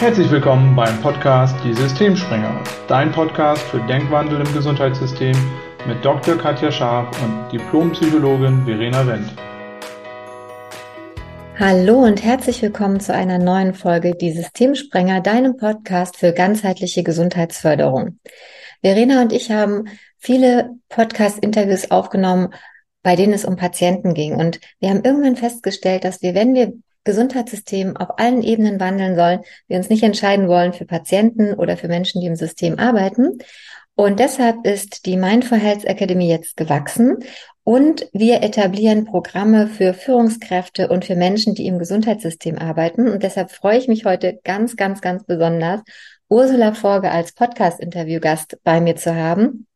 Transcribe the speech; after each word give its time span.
Herzlich 0.00 0.30
willkommen 0.30 0.76
beim 0.76 1.02
Podcast 1.02 1.56
Die 1.64 1.74
Systemspringer, 1.74 2.62
dein 2.86 3.10
Podcast 3.10 3.62
für 3.62 3.80
Denkwandel 3.88 4.46
im 4.46 4.54
Gesundheitssystem 4.54 5.34
mit 5.88 6.04
Dr. 6.04 6.38
Katja 6.38 6.70
Scharf 6.70 7.20
und 7.20 7.50
Diplompsychologin 7.50 8.64
Verena 8.64 9.04
Wendt. 9.04 9.34
Hallo 11.58 12.04
und 12.04 12.22
herzlich 12.22 12.62
willkommen 12.62 13.00
zu 13.00 13.12
einer 13.12 13.40
neuen 13.40 13.74
Folge 13.74 14.14
Die 14.14 14.30
Systemsprenger, 14.30 15.20
deinem 15.20 15.56
Podcast 15.56 16.16
für 16.16 16.32
ganzheitliche 16.32 17.02
Gesundheitsförderung. 17.02 18.20
Verena 18.80 19.20
und 19.20 19.32
ich 19.32 19.50
haben 19.50 19.88
viele 20.16 20.76
Podcast-Interviews 20.90 21.90
aufgenommen, 21.90 22.54
bei 23.02 23.16
denen 23.16 23.32
es 23.32 23.44
um 23.44 23.56
Patienten 23.56 24.14
ging. 24.14 24.36
Und 24.36 24.60
wir 24.78 24.90
haben 24.90 25.02
irgendwann 25.02 25.34
festgestellt, 25.34 26.04
dass 26.04 26.22
wir, 26.22 26.36
wenn 26.36 26.54
wir 26.54 26.72
Gesundheitssystem 27.08 27.96
auf 27.96 28.18
allen 28.18 28.42
Ebenen 28.42 28.78
wandeln 28.78 29.16
sollen, 29.16 29.40
wir 29.66 29.78
uns 29.78 29.88
nicht 29.88 30.02
entscheiden 30.02 30.46
wollen 30.46 30.74
für 30.74 30.84
Patienten 30.84 31.54
oder 31.54 31.78
für 31.78 31.88
Menschen, 31.88 32.20
die 32.20 32.26
im 32.26 32.36
System 32.36 32.78
arbeiten. 32.78 33.38
Und 33.94 34.20
deshalb 34.20 34.66
ist 34.66 35.06
die 35.06 35.16
Mindful 35.16 35.56
Health 35.56 35.86
Academy 35.86 36.28
jetzt 36.28 36.58
gewachsen 36.58 37.16
und 37.64 38.06
wir 38.12 38.42
etablieren 38.42 39.06
Programme 39.06 39.68
für 39.68 39.94
Führungskräfte 39.94 40.88
und 40.88 41.06
für 41.06 41.16
Menschen, 41.16 41.54
die 41.54 41.66
im 41.66 41.78
Gesundheitssystem 41.78 42.58
arbeiten. 42.58 43.08
Und 43.08 43.22
deshalb 43.22 43.52
freue 43.52 43.78
ich 43.78 43.88
mich 43.88 44.04
heute 44.04 44.38
ganz, 44.44 44.76
ganz, 44.76 45.00
ganz 45.00 45.24
besonders, 45.24 45.80
Ursula 46.28 46.74
Forge 46.74 47.10
als 47.10 47.32
Podcast-Interviewgast 47.32 48.58
bei 48.64 48.82
mir 48.82 48.96
zu 48.96 49.14
haben. 49.14 49.66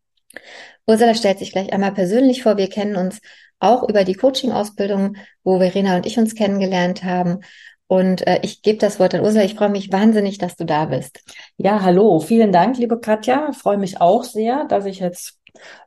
Ursula 0.86 1.14
stellt 1.14 1.38
sich 1.38 1.52
gleich 1.52 1.72
einmal 1.72 1.92
persönlich 1.92 2.42
vor. 2.42 2.58
Wir 2.58 2.68
kennen 2.68 2.96
uns 2.96 3.20
auch 3.62 3.88
über 3.88 4.04
die 4.04 4.14
Coaching-Ausbildung, 4.14 5.16
wo 5.44 5.58
Verena 5.58 5.96
und 5.96 6.06
ich 6.06 6.18
uns 6.18 6.34
kennengelernt 6.34 7.04
haben. 7.04 7.40
Und 7.86 8.26
äh, 8.26 8.40
ich 8.42 8.62
gebe 8.62 8.78
das 8.78 8.98
Wort 8.98 9.14
an 9.14 9.20
Ursula. 9.20 9.44
Ich 9.44 9.54
freue 9.54 9.68
mich 9.68 9.92
wahnsinnig, 9.92 10.38
dass 10.38 10.56
du 10.56 10.64
da 10.64 10.86
bist. 10.86 11.20
Ja, 11.58 11.82
hallo. 11.82 12.20
Vielen 12.20 12.52
Dank, 12.52 12.78
liebe 12.78 12.98
Katja. 12.98 13.52
Freue 13.52 13.78
mich 13.78 14.00
auch 14.00 14.24
sehr, 14.24 14.64
dass 14.64 14.86
ich 14.86 14.98
jetzt 14.98 15.38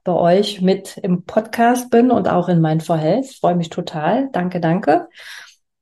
bei 0.04 0.14
euch 0.14 0.62
mit 0.62 0.98
im 0.98 1.24
Podcast 1.24 1.90
bin 1.90 2.12
und 2.12 2.28
auch 2.28 2.48
in 2.48 2.62
mein 2.62 2.80
Health. 2.80 3.34
Freue 3.40 3.56
mich 3.56 3.70
total. 3.70 4.30
Danke, 4.32 4.60
danke. 4.60 5.08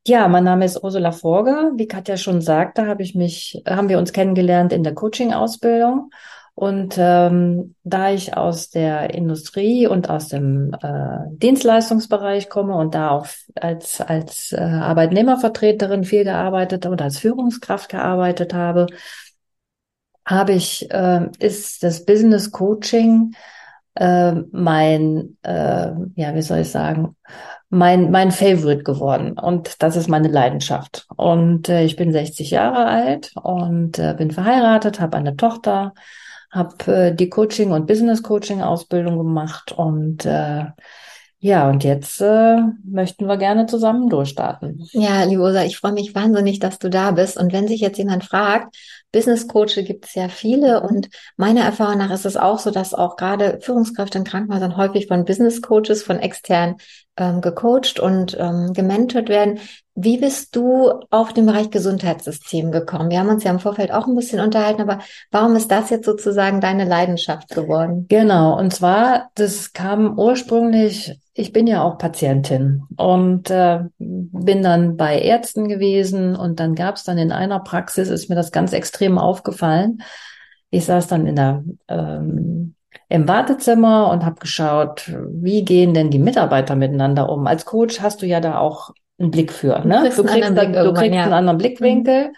Ja, 0.07 0.27
mein 0.27 0.43
Name 0.43 0.65
ist 0.65 0.83
Ursula 0.83 1.11
Forger. 1.11 1.71
Wie 1.75 1.87
Katja 1.87 2.17
schon 2.17 2.41
sagte, 2.41 2.87
habe 2.87 3.03
ich 3.03 3.15
mich, 3.15 3.61
haben 3.67 3.89
wir 3.89 3.99
uns 3.99 4.13
kennengelernt 4.13 4.73
in 4.73 4.83
der 4.83 4.93
Coaching-Ausbildung. 4.93 6.09
Und 6.55 6.95
ähm, 6.99 7.75
da 7.83 8.11
ich 8.11 8.37
aus 8.37 8.69
der 8.69 9.13
Industrie 9.13 9.87
und 9.87 10.09
aus 10.09 10.27
dem 10.27 10.73
äh, 10.81 11.17
Dienstleistungsbereich 11.31 12.47
komme 12.49 12.75
und 12.75 12.93
da 12.93 13.09
auch 13.09 13.25
als, 13.55 14.01
als 14.01 14.51
äh, 14.51 14.61
Arbeitnehmervertreterin 14.61 16.03
viel 16.03 16.23
gearbeitet 16.23 16.85
und 16.85 17.01
als 17.01 17.17
Führungskraft 17.17 17.89
gearbeitet 17.89 18.53
habe, 18.53 18.85
habe 20.25 20.53
ich, 20.53 20.89
äh, 20.91 21.27
ist 21.39 21.81
das 21.83 22.05
Business 22.05 22.51
Coaching 22.51 23.33
äh, 23.95 24.33
mein, 24.51 25.37
äh, 25.43 25.91
ja, 26.15 26.35
wie 26.35 26.41
soll 26.41 26.59
ich 26.59 26.71
sagen, 26.71 27.15
mein, 27.69 28.11
mein 28.11 28.31
Favorite 28.31 28.83
geworden. 28.83 29.37
Und 29.39 29.81
das 29.81 29.95
ist 29.95 30.07
meine 30.07 30.27
Leidenschaft. 30.27 31.07
Und 31.15 31.69
äh, 31.69 31.83
ich 31.83 31.95
bin 31.95 32.11
60 32.11 32.51
Jahre 32.51 32.85
alt 32.85 33.31
und 33.41 33.97
äh, 33.97 34.13
bin 34.15 34.31
verheiratet, 34.31 34.99
habe 34.99 35.17
eine 35.17 35.35
Tochter, 35.35 35.93
habe 36.53 36.91
äh, 36.91 37.15
die 37.15 37.29
Coaching- 37.29 37.71
und 37.71 37.87
Business-Coaching-Ausbildung 37.87 39.17
gemacht 39.17 39.71
und 39.71 40.25
äh, 40.25 40.65
ja, 41.39 41.69
und 41.69 41.83
jetzt 41.83 42.21
äh, 42.21 42.55
möchten 42.85 43.27
wir 43.27 43.35
gerne 43.35 43.65
zusammen 43.65 44.07
durchstarten. 44.07 44.87
Ja, 44.93 45.25
liebe 45.25 45.41
Ursula, 45.41 45.65
ich 45.65 45.77
freue 45.77 45.91
mich 45.91 46.15
wahnsinnig, 46.15 46.59
dass 46.59 46.79
du 46.79 46.89
da 46.89 47.11
bist. 47.11 47.35
Und 47.37 47.51
wenn 47.51 47.67
sich 47.67 47.81
jetzt 47.81 47.97
jemand 47.97 48.23
fragt, 48.23 48.77
Business 49.11 49.49
Coaches 49.49 49.83
gibt 49.85 50.05
es 50.05 50.15
ja 50.15 50.29
viele 50.29 50.81
und 50.83 51.09
meiner 51.35 51.65
Erfahrung 51.65 51.97
nach 51.97 52.11
ist 52.11 52.25
es 52.25 52.37
auch 52.37 52.59
so, 52.59 52.71
dass 52.71 52.93
auch 52.93 53.17
gerade 53.17 53.59
Führungskräfte 53.59 54.19
in 54.19 54.23
Krankenhäusern 54.23 54.77
häufig 54.77 55.07
von 55.07 55.25
Business 55.25 55.61
Coaches, 55.61 56.01
von 56.01 56.17
extern 56.17 56.77
ähm, 57.17 57.41
gecoacht 57.41 57.99
und 57.99 58.37
ähm, 58.39 58.73
gementort 58.73 59.29
werden. 59.29 59.59
Wie 59.95 60.17
bist 60.17 60.55
du 60.55 61.01
auf 61.11 61.33
den 61.33 61.45
Bereich 61.45 61.69
Gesundheitssystem 61.69 62.71
gekommen? 62.71 63.11
Wir 63.11 63.19
haben 63.19 63.29
uns 63.29 63.43
ja 63.43 63.51
im 63.51 63.59
Vorfeld 63.59 63.91
auch 63.91 64.07
ein 64.07 64.15
bisschen 64.15 64.39
unterhalten, 64.39 64.81
aber 64.81 64.99
warum 65.31 65.55
ist 65.55 65.69
das 65.69 65.89
jetzt 65.91 66.05
sozusagen 66.05 66.61
deine 66.61 66.85
Leidenschaft 66.85 67.49
geworden? 67.49 68.07
Genau, 68.09 68.57
und 68.57 68.73
zwar, 68.73 69.29
das 69.35 69.73
kam 69.73 70.17
ursprünglich 70.17 71.19
ich 71.35 71.51
bin 71.51 71.65
ja 71.65 71.83
auch 71.83 71.97
Patientin 71.97 72.83
und 72.95 73.49
äh, 73.49 73.79
bin 73.97 74.61
dann 74.61 74.97
bei 74.97 75.19
Ärzten 75.19 75.67
gewesen 75.67 76.35
und 76.35 76.59
dann 76.59 76.75
gab 76.75 76.95
es 76.95 77.03
dann 77.03 77.17
in 77.17 77.31
einer 77.31 77.59
Praxis, 77.59 78.09
ist 78.09 78.29
mir 78.29 78.35
das 78.35 78.51
ganz 78.51 78.71
extrem 78.71 79.17
aufgefallen. 79.17 80.03
Ich 80.69 80.85
saß 80.85 81.07
dann 81.07 81.25
in 81.25 81.35
der, 81.35 81.63
ähm, 81.87 82.75
im 83.09 83.27
Wartezimmer 83.27 84.09
und 84.09 84.25
habe 84.25 84.39
geschaut, 84.39 85.11
wie 85.29 85.63
gehen 85.63 85.93
denn 85.93 86.09
die 86.09 86.19
Mitarbeiter 86.19 86.75
miteinander 86.75 87.29
um. 87.29 87.47
Als 87.47 87.65
Coach 87.65 88.01
hast 88.01 88.21
du 88.21 88.25
ja 88.25 88.39
da 88.39 88.57
auch 88.57 88.91
einen 89.19 89.31
Blick 89.31 89.51
für. 89.51 89.85
Ne? 89.85 89.95
Du 89.95 90.01
kriegst, 90.01 90.17
du 90.17 90.23
kriegst, 90.23 90.57
dann, 90.57 90.73
du 90.73 90.93
kriegst 90.93 91.15
ja. 91.15 91.23
einen 91.23 91.33
anderen 91.33 91.57
Blickwinkel. 91.57 92.29
Mhm 92.29 92.35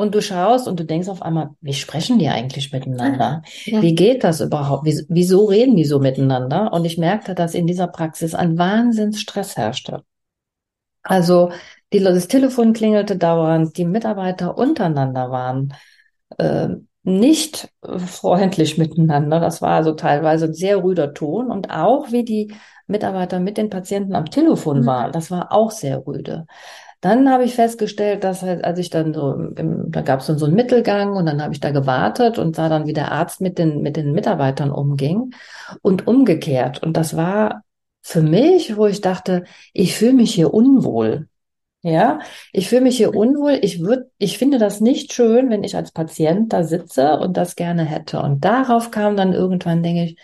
und 0.00 0.14
du 0.14 0.22
schaust 0.22 0.66
und 0.66 0.80
du 0.80 0.84
denkst 0.86 1.08
auf 1.08 1.20
einmal, 1.20 1.50
wie 1.60 1.74
sprechen 1.74 2.18
die 2.18 2.30
eigentlich 2.30 2.72
miteinander? 2.72 3.42
Ja. 3.66 3.82
Wie 3.82 3.94
geht 3.94 4.24
das 4.24 4.40
überhaupt? 4.40 4.86
Wie, 4.86 4.98
wieso 5.10 5.44
reden 5.44 5.76
die 5.76 5.84
so 5.84 5.98
miteinander? 5.98 6.72
Und 6.72 6.86
ich 6.86 6.96
merkte, 6.96 7.34
dass 7.34 7.54
in 7.54 7.66
dieser 7.66 7.86
Praxis 7.86 8.34
ein 8.34 8.56
Wahnsinnsstress 8.56 9.58
herrschte. 9.58 10.02
Also 11.02 11.50
die, 11.92 12.00
das 12.00 12.28
Telefon 12.28 12.72
klingelte 12.72 13.18
dauernd, 13.18 13.76
die 13.76 13.84
Mitarbeiter 13.84 14.56
untereinander 14.56 15.30
waren 15.30 15.74
äh, 16.38 16.68
nicht 17.02 17.70
freundlich 17.84 18.78
miteinander. 18.78 19.40
Das 19.40 19.62
war 19.62 19.70
also 19.70 19.92
teilweise 19.92 20.46
ein 20.46 20.54
sehr 20.54 20.82
rüder 20.82 21.14
Ton 21.14 21.50
und 21.50 21.70
auch 21.70 22.12
wie 22.12 22.24
die 22.24 22.52
Mitarbeiter 22.86 23.40
mit 23.40 23.56
den 23.56 23.70
Patienten 23.70 24.14
am 24.14 24.26
Telefon 24.26 24.80
mhm. 24.80 24.86
waren, 24.86 25.12
das 25.12 25.30
war 25.30 25.52
auch 25.52 25.70
sehr 25.70 26.06
rüde. 26.06 26.46
Dann 27.00 27.30
habe 27.30 27.44
ich 27.44 27.54
festgestellt, 27.54 28.24
dass 28.24 28.42
halt, 28.42 28.62
als 28.62 28.78
ich 28.78 28.90
dann 28.90 29.14
so, 29.14 29.32
im, 29.32 29.90
da 29.90 30.02
gab 30.02 30.20
es 30.20 30.26
dann 30.26 30.38
so 30.38 30.44
einen 30.44 30.54
Mittelgang 30.54 31.16
und 31.16 31.24
dann 31.24 31.42
habe 31.42 31.54
ich 31.54 31.60
da 31.60 31.70
gewartet 31.70 32.38
und 32.38 32.56
sah 32.56 32.68
dann, 32.68 32.86
wie 32.86 32.92
der 32.92 33.10
Arzt 33.10 33.40
mit 33.40 33.58
den, 33.58 33.80
mit 33.80 33.96
den 33.96 34.12
Mitarbeitern 34.12 34.70
umging 34.70 35.32
und 35.80 36.06
umgekehrt. 36.06 36.82
Und 36.82 36.98
das 36.98 37.16
war 37.16 37.62
für 38.02 38.20
mich, 38.20 38.76
wo 38.76 38.86
ich 38.86 39.00
dachte, 39.00 39.44
ich 39.72 39.96
fühle 39.96 40.12
mich 40.12 40.34
hier 40.34 40.52
unwohl. 40.52 41.28
Ja, 41.82 42.18
ich 42.52 42.68
fühle 42.68 42.82
mich 42.82 42.98
hier 42.98 43.14
unwohl. 43.14 43.58
Ich 43.62 43.80
würde, 43.80 44.10
ich 44.18 44.36
finde 44.36 44.58
das 44.58 44.80
nicht 44.80 45.14
schön, 45.14 45.48
wenn 45.48 45.64
ich 45.64 45.76
als 45.76 45.92
Patient 45.92 46.52
da 46.52 46.62
sitze 46.62 47.18
und 47.18 47.36
das 47.36 47.56
gerne 47.56 47.84
hätte. 47.84 48.20
Und 48.20 48.44
darauf 48.44 48.90
kam 48.90 49.16
dann 49.16 49.32
irgendwann, 49.32 49.82
denke 49.82 50.04
ich, 50.04 50.16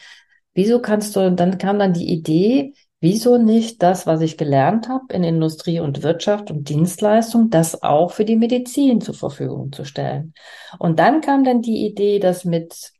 wieso 0.52 0.80
kannst 0.80 1.16
du, 1.16 1.32
dann 1.32 1.56
kam 1.58 1.78
dann 1.78 1.94
die 1.94 2.08
Idee, 2.12 2.74
Wieso 3.00 3.36
nicht 3.36 3.82
das, 3.82 4.06
was 4.06 4.22
ich 4.22 4.38
gelernt 4.38 4.88
habe 4.88 5.12
in 5.12 5.22
Industrie 5.22 5.80
und 5.80 6.02
Wirtschaft 6.02 6.50
und 6.50 6.68
Dienstleistung, 6.68 7.50
das 7.50 7.82
auch 7.82 8.10
für 8.12 8.24
die 8.24 8.36
Medizin 8.36 9.02
zur 9.02 9.14
Verfügung 9.14 9.70
zu 9.70 9.84
stellen? 9.84 10.32
Und 10.78 10.98
dann 10.98 11.20
kam 11.20 11.44
dann 11.44 11.60
die 11.60 11.86
Idee, 11.86 12.18
das 12.18 12.44
mit 12.46 12.92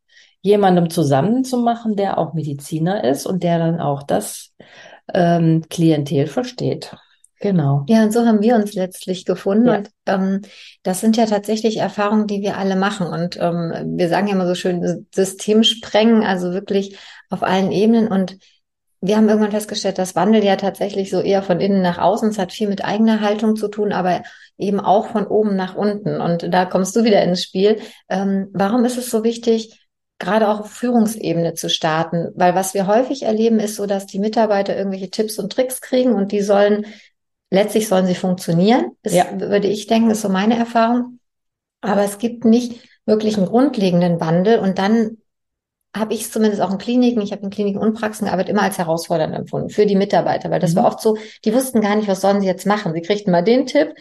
jemandem 0.42 0.90
zusammenzumachen, 0.90 1.96
der 1.96 2.18
auch 2.18 2.34
Mediziner 2.34 3.04
ist 3.04 3.26
und 3.26 3.42
der 3.42 3.58
dann 3.58 3.80
auch 3.80 4.02
das 4.02 4.54
ähm, 5.12 5.64
Klientel 5.70 6.26
versteht. 6.26 6.94
Genau. 7.40 7.84
Ja, 7.88 8.02
und 8.02 8.12
so 8.12 8.24
haben 8.24 8.40
wir 8.40 8.56
uns 8.56 8.74
letztlich 8.74 9.24
gefunden. 9.24 9.66
Ja. 9.66 9.76
Und 9.76 9.90
ähm, 10.06 10.42
das 10.82 11.00
sind 11.00 11.16
ja 11.16 11.26
tatsächlich 11.26 11.76
Erfahrungen, 11.76 12.26
die 12.26 12.40
wir 12.40 12.56
alle 12.56 12.76
machen. 12.76 13.06
Und 13.06 13.38
ähm, 13.40 13.96
wir 13.96 14.08
sagen 14.08 14.28
ja 14.28 14.34
immer 14.34 14.46
so 14.46 14.54
schön, 14.54 15.06
System 15.14 15.62
sprengen, 15.62 16.22
also 16.22 16.52
wirklich 16.52 16.98
auf 17.28 17.42
allen 17.42 17.72
Ebenen. 17.72 18.08
Und 18.08 18.38
wir 19.00 19.16
haben 19.16 19.28
irgendwann 19.28 19.50
festgestellt, 19.50 19.98
dass 19.98 20.16
Wandel 20.16 20.42
ja 20.42 20.56
tatsächlich 20.56 21.10
so 21.10 21.20
eher 21.20 21.42
von 21.42 21.60
innen 21.60 21.82
nach 21.82 21.98
außen, 21.98 22.30
es 22.30 22.38
hat 22.38 22.52
viel 22.52 22.68
mit 22.68 22.84
eigener 22.84 23.20
Haltung 23.20 23.54
zu 23.54 23.68
tun, 23.68 23.92
aber 23.92 24.22
eben 24.56 24.80
auch 24.80 25.08
von 25.08 25.26
oben 25.26 25.56
nach 25.56 25.76
unten. 25.76 26.20
Und 26.20 26.52
da 26.52 26.64
kommst 26.64 26.96
du 26.96 27.04
wieder 27.04 27.22
ins 27.22 27.42
Spiel. 27.42 27.78
Ähm, 28.08 28.48
warum 28.52 28.84
ist 28.86 28.96
es 28.96 29.10
so 29.10 29.22
wichtig, 29.22 29.86
gerade 30.18 30.48
auch 30.48 30.60
auf 30.60 30.70
Führungsebene 30.70 31.52
zu 31.52 31.68
starten? 31.68 32.28
Weil 32.34 32.54
was 32.54 32.72
wir 32.72 32.86
häufig 32.86 33.24
erleben, 33.24 33.60
ist 33.60 33.76
so, 33.76 33.84
dass 33.84 34.06
die 34.06 34.18
Mitarbeiter 34.18 34.74
irgendwelche 34.74 35.10
Tipps 35.10 35.38
und 35.38 35.52
Tricks 35.52 35.82
kriegen 35.82 36.14
und 36.14 36.32
die 36.32 36.40
sollen, 36.40 36.86
letztlich 37.50 37.88
sollen 37.88 38.06
sie 38.06 38.14
funktionieren. 38.14 38.92
Das 39.02 39.14
ja. 39.14 39.26
würde 39.38 39.68
ich 39.68 39.86
denken, 39.86 40.10
ist 40.10 40.22
so 40.22 40.28
meine 40.28 40.56
Erfahrung. 40.56 41.20
Aber 41.80 42.02
es 42.02 42.18
gibt 42.18 42.44
nicht 42.44 42.80
wirklich 43.04 43.36
einen 43.36 43.46
grundlegenden 43.46 44.20
Wandel 44.20 44.58
und 44.58 44.78
dann 44.78 45.18
habe 45.96 46.12
ich 46.12 46.30
zumindest 46.30 46.60
auch 46.60 46.70
in 46.70 46.78
Kliniken, 46.78 47.22
ich 47.22 47.32
habe 47.32 47.42
in 47.42 47.50
Kliniken 47.50 47.80
und 47.80 47.94
Praxen 47.94 48.26
gearbeitet, 48.26 48.50
immer 48.50 48.62
als 48.62 48.76
herausfordernd 48.76 49.34
empfunden 49.34 49.70
für 49.70 49.86
die 49.86 49.96
Mitarbeiter, 49.96 50.50
weil 50.50 50.60
das 50.60 50.72
mhm. 50.72 50.78
war 50.78 50.86
oft 50.86 51.00
so, 51.00 51.16
die 51.44 51.54
wussten 51.54 51.80
gar 51.80 51.96
nicht, 51.96 52.08
was 52.08 52.20
sollen 52.20 52.40
sie 52.40 52.46
jetzt 52.46 52.66
machen. 52.66 52.92
Sie 52.92 53.00
kriegten 53.00 53.32
mal 53.32 53.42
den 53.42 53.66
Tipp, 53.66 53.94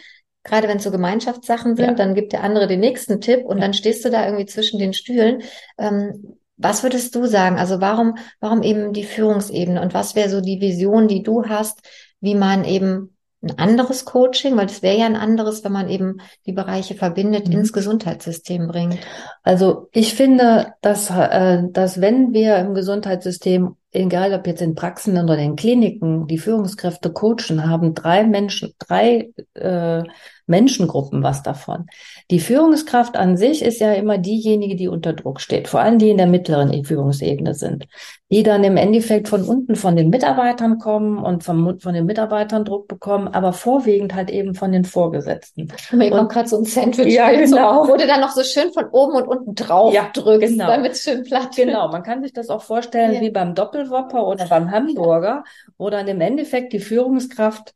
gerade 0.44 0.68
wenn 0.68 0.76
es 0.76 0.84
so 0.84 0.90
Gemeinschaftssachen 0.90 1.76
sind, 1.76 1.86
ja. 1.86 1.94
dann 1.94 2.14
gibt 2.14 2.32
der 2.32 2.42
andere 2.42 2.66
den 2.66 2.80
nächsten 2.80 3.20
Tipp 3.20 3.44
und 3.46 3.58
ja. 3.58 3.62
dann 3.62 3.74
stehst 3.74 4.04
du 4.04 4.10
da 4.10 4.24
irgendwie 4.24 4.46
zwischen 4.46 4.78
den 4.78 4.92
Stühlen. 4.92 5.42
Ähm, 5.78 6.36
was 6.56 6.82
würdest 6.82 7.14
du 7.14 7.26
sagen? 7.26 7.58
Also 7.58 7.80
warum, 7.80 8.16
warum 8.40 8.62
eben 8.62 8.92
die 8.92 9.04
Führungsebene 9.04 9.80
und 9.80 9.94
was 9.94 10.14
wäre 10.14 10.30
so 10.30 10.40
die 10.40 10.60
Vision, 10.60 11.08
die 11.08 11.22
du 11.22 11.44
hast, 11.46 11.80
wie 12.20 12.34
man 12.34 12.64
eben 12.64 13.15
ein 13.50 13.58
anderes 13.58 14.04
Coaching? 14.04 14.56
Weil 14.56 14.66
das 14.66 14.82
wäre 14.82 14.98
ja 14.98 15.06
ein 15.06 15.16
anderes, 15.16 15.64
wenn 15.64 15.72
man 15.72 15.88
eben 15.88 16.20
die 16.46 16.52
Bereiche 16.52 16.94
verbindet, 16.94 17.48
mhm. 17.48 17.54
ins 17.54 17.72
Gesundheitssystem 17.72 18.68
bringt. 18.68 18.98
Also 19.42 19.88
ich 19.92 20.14
finde, 20.14 20.74
dass, 20.82 21.10
äh, 21.10 21.62
dass 21.70 22.00
wenn 22.00 22.32
wir 22.32 22.56
im 22.58 22.74
Gesundheitssystem, 22.74 23.76
egal 23.92 24.34
ob 24.34 24.46
jetzt 24.46 24.62
in 24.62 24.74
Praxen 24.74 25.16
oder 25.18 25.38
in 25.38 25.56
Kliniken, 25.56 26.26
die 26.26 26.38
Führungskräfte 26.38 27.10
coachen, 27.12 27.68
haben 27.68 27.94
drei 27.94 28.24
Menschen, 28.24 28.74
drei 28.78 29.30
äh, 29.54 30.02
Menschengruppen 30.46 31.22
was 31.22 31.42
davon. 31.42 31.86
Die 32.30 32.40
Führungskraft 32.40 33.16
an 33.16 33.36
sich 33.36 33.62
ist 33.62 33.80
ja 33.80 33.92
immer 33.92 34.18
diejenige, 34.18 34.76
die 34.76 34.88
unter 34.88 35.12
Druck 35.12 35.40
steht, 35.40 35.68
vor 35.68 35.80
allem 35.80 35.98
die 35.98 36.10
in 36.10 36.18
der 36.18 36.28
mittleren 36.28 36.84
Führungsebene 36.84 37.54
sind, 37.54 37.86
die 38.28 38.42
dann 38.42 38.64
im 38.64 38.76
Endeffekt 38.76 39.28
von 39.28 39.44
unten 39.44 39.76
von 39.76 39.94
den 39.94 40.10
Mitarbeitern 40.10 40.78
kommen 40.78 41.18
und 41.18 41.44
vom, 41.44 41.78
von 41.78 41.94
den 41.94 42.06
Mitarbeitern 42.06 42.64
Druck 42.64 42.88
bekommen, 42.88 43.28
aber 43.28 43.52
vorwiegend 43.52 44.14
halt 44.14 44.30
eben 44.30 44.54
von 44.54 44.72
den 44.72 44.84
Vorgesetzten. 44.84 45.68
Mir 45.92 46.10
kommt 46.10 46.32
gerade 46.32 46.48
so 46.48 46.58
ein 46.58 46.64
Sandwich, 46.64 47.14
ja, 47.14 47.30
genau. 47.30 47.86
wurde 47.86 48.08
dann 48.08 48.20
noch 48.20 48.32
so 48.32 48.42
schön 48.42 48.72
von 48.72 48.86
oben 48.90 49.14
und 49.14 49.28
unten 49.28 49.54
drauf 49.54 49.94
ja, 49.94 50.10
drückst, 50.12 50.54
genau. 50.54 50.66
damit 50.66 50.92
es 50.92 51.02
schön 51.02 51.22
platt 51.22 51.56
wird. 51.56 51.68
Genau, 51.68 51.88
man 51.88 52.02
kann 52.02 52.22
sich 52.22 52.32
das 52.32 52.48
auch 52.48 52.62
vorstellen 52.62 53.14
ja. 53.14 53.20
wie 53.20 53.30
beim 53.30 53.54
Doppelwopper 53.54 54.26
oder 54.26 54.46
beim 54.46 54.72
Hamburger, 54.72 55.44
wo 55.78 55.88
dann 55.88 56.08
im 56.08 56.20
Endeffekt 56.20 56.72
die 56.72 56.80
Führungskraft 56.80 57.74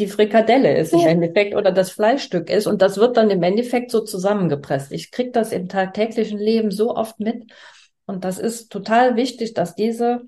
die 0.00 0.08
Frikadelle 0.08 0.76
ist 0.76 0.92
im 0.92 1.00
ja. 1.00 1.08
Endeffekt 1.08 1.54
oder 1.54 1.70
das 1.70 1.90
Fleischstück 1.90 2.50
ist 2.50 2.66
und 2.66 2.82
das 2.82 2.96
wird 2.96 3.16
dann 3.16 3.30
im 3.30 3.44
Endeffekt 3.44 3.92
so 3.92 4.00
zusammengepresst. 4.00 4.90
Ich 4.90 5.12
kriege 5.12 5.30
das 5.30 5.52
im 5.52 5.68
tagtäglichen 5.68 6.38
Leben 6.38 6.72
so 6.72 6.96
oft 6.96 7.20
mit 7.20 7.44
und 8.06 8.24
das 8.24 8.38
ist 8.38 8.70
total 8.70 9.16
wichtig, 9.16 9.54
dass 9.54 9.74
diese 9.74 10.22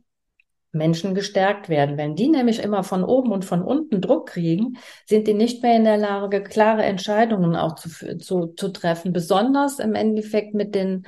Menschen 0.76 1.14
gestärkt 1.14 1.69
werden. 1.69 1.96
Wenn 1.96 2.14
die 2.14 2.28
nämlich 2.28 2.62
immer 2.62 2.84
von 2.84 3.02
oben 3.02 3.32
und 3.32 3.44
von 3.44 3.62
unten 3.62 4.00
Druck 4.00 4.28
kriegen, 4.28 4.76
sind 5.06 5.26
die 5.26 5.34
nicht 5.34 5.62
mehr 5.62 5.76
in 5.76 5.84
der 5.84 5.96
Lage, 5.96 6.43
klare 6.43 6.84
Entscheidungen 6.84 7.56
auch 7.56 7.75
zu, 7.75 8.19
zu, 8.19 8.46
zu 8.49 8.69
treffen, 8.69 9.12
besonders 9.12 9.78
im 9.78 9.94
Endeffekt 9.94 10.55
mit 10.55 10.75
den, 10.75 11.06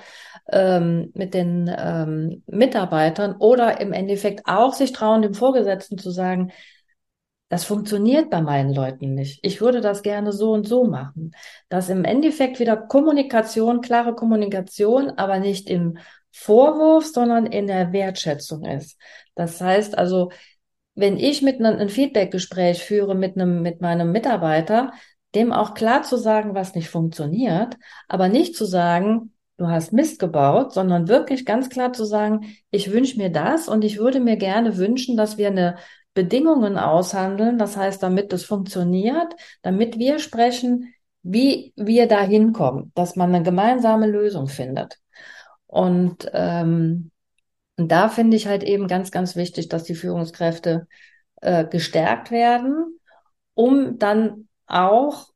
ähm, 0.51 1.13
mit 1.15 1.35
den 1.35 1.71
ähm, 1.77 2.43
Mitarbeitern 2.47 3.37
oder 3.39 3.81
im 3.81 3.93
Endeffekt 3.93 4.43
auch 4.47 4.75
sich 4.75 4.93
trauen, 4.93 5.23
dem 5.23 5.35
Vorgesetzten 5.35 5.99
zu 5.99 6.11
sagen, 6.11 6.51
das 7.51 7.65
funktioniert 7.65 8.29
bei 8.29 8.43
meinen 8.43 8.75
Leuten 8.75 9.15
nicht. 9.15 9.41
Ich 9.43 9.63
würde 9.63 9.81
das 9.81 10.03
gerne 10.03 10.33
so 10.33 10.53
und 10.53 10.69
so 10.69 10.85
machen. 10.85 11.35
Dass 11.71 11.89
im 11.89 12.05
Endeffekt 12.05 12.61
wieder 12.61 12.77
Kommunikation, 12.77 13.81
klare 13.81 14.15
Kommunikation, 14.15 15.11
aber 15.11 15.39
nicht 15.39 15.71
im 15.71 15.97
Vorwurf, 16.33 17.07
sondern 17.07 17.47
in 17.47 17.67
der 17.67 17.93
Wertschätzung 17.93 18.65
ist. 18.65 18.99
Das 19.35 19.61
heißt 19.61 19.97
also, 19.97 20.31
wenn 20.95 21.17
ich 21.17 21.43
mit 21.43 21.61
einem 21.61 21.79
ein 21.79 21.89
Feedbackgespräch 21.89 22.83
führe 22.83 23.15
mit 23.15 23.37
einem, 23.37 23.63
mit 23.63 23.81
meinem 23.81 24.11
Mitarbeiter, 24.13 24.93
dem 25.35 25.53
auch 25.53 25.75
klar 25.75 26.03
zu 26.03 26.17
sagen, 26.17 26.55
was 26.55 26.75
nicht 26.75 26.89
funktioniert, 26.89 27.77
aber 28.09 28.29
nicht 28.29 28.57
zu 28.57 28.65
sagen, 28.65 29.33
du 29.59 29.69
hast 29.69 29.93
Mist 29.93 30.19
gebaut, 30.19 30.73
sondern 30.73 31.09
wirklich 31.09 31.45
ganz 31.45 31.69
klar 31.69 31.93
zu 31.93 32.05
sagen, 32.05 32.47
ich 32.71 32.93
wünsche 32.93 33.19
mir 33.19 33.31
das 33.31 33.69
und 33.69 33.85
ich 33.85 33.99
würde 33.99 34.21
mir 34.21 34.37
gerne 34.37 34.77
wünschen, 34.77 35.17
dass 35.17 35.37
wir 35.37 35.49
eine 35.49 35.77
Bedingungen 36.15 36.79
aushandeln, 36.79 37.59
das 37.59 37.77
heißt, 37.77 38.03
damit 38.03 38.33
es 38.33 38.45
funktioniert, 38.45 39.35
damit 39.63 39.99
wir 39.99 40.19
sprechen, 40.19 40.95
wie 41.23 41.73
wir 41.77 42.09
da 42.09 42.23
hinkommen, 42.23 42.91
dass 42.95 43.15
man 43.15 43.35
eine 43.35 43.45
gemeinsame 43.45 44.07
Lösung 44.07 44.49
findet. 44.49 44.99
Und, 45.69 46.29
ähm, 46.33 47.13
und 47.77 47.93
da 47.93 48.09
finde 48.09 48.37
ich 48.37 48.49
halt 48.49 48.65
eben 48.65 48.89
ganz, 48.89 49.13
ganz 49.13 49.37
wichtig, 49.37 49.69
dass 49.69 49.85
die 49.85 49.95
Führungskräfte 49.95 50.89
äh, 51.41 51.65
gestärkt 51.65 52.33
werden, 52.33 52.99
um 53.55 53.99
dann 53.99 54.49
auch 54.67 55.29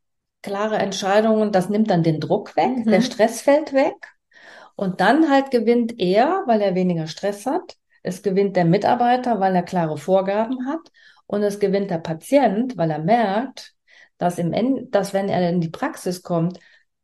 klare 0.43 0.79
Entscheidungen, 0.79 1.53
das 1.53 1.69
nimmt 1.69 1.91
dann 1.91 2.03
den 2.03 2.19
Druck 2.19 2.57
weg, 2.57 2.85
mhm. 2.85 2.91
der 2.91 3.03
Stress 3.03 3.43
fällt 3.43 3.73
weg. 3.73 3.95
Und 4.75 5.01
dann 5.01 5.31
halt 5.31 5.51
gewinnt 5.51 6.01
er, 6.01 6.43
weil 6.47 6.61
er 6.61 6.75
weniger 6.75 7.07
Stress 7.07 7.47
hat, 7.47 7.77
es 8.03 8.23
gewinnt 8.23 8.57
der 8.57 8.65
Mitarbeiter, 8.65 9.39
weil 9.39 9.55
er 9.55 9.63
klare 9.63 9.97
Vorgaben 9.97 10.67
hat. 10.67 10.81
Und 11.27 11.43
es 11.43 11.61
gewinnt 11.61 11.91
der 11.91 11.99
Patient, 11.99 12.77
weil 12.77 12.91
er 12.91 12.99
merkt, 12.99 13.75
dass, 14.19 14.39
im 14.39 14.53
End, 14.53 14.95
dass 14.95 15.13
wenn 15.13 15.29
er 15.29 15.49
in 15.49 15.61
die 15.61 15.69
Praxis 15.69 16.23
kommt, 16.23 16.59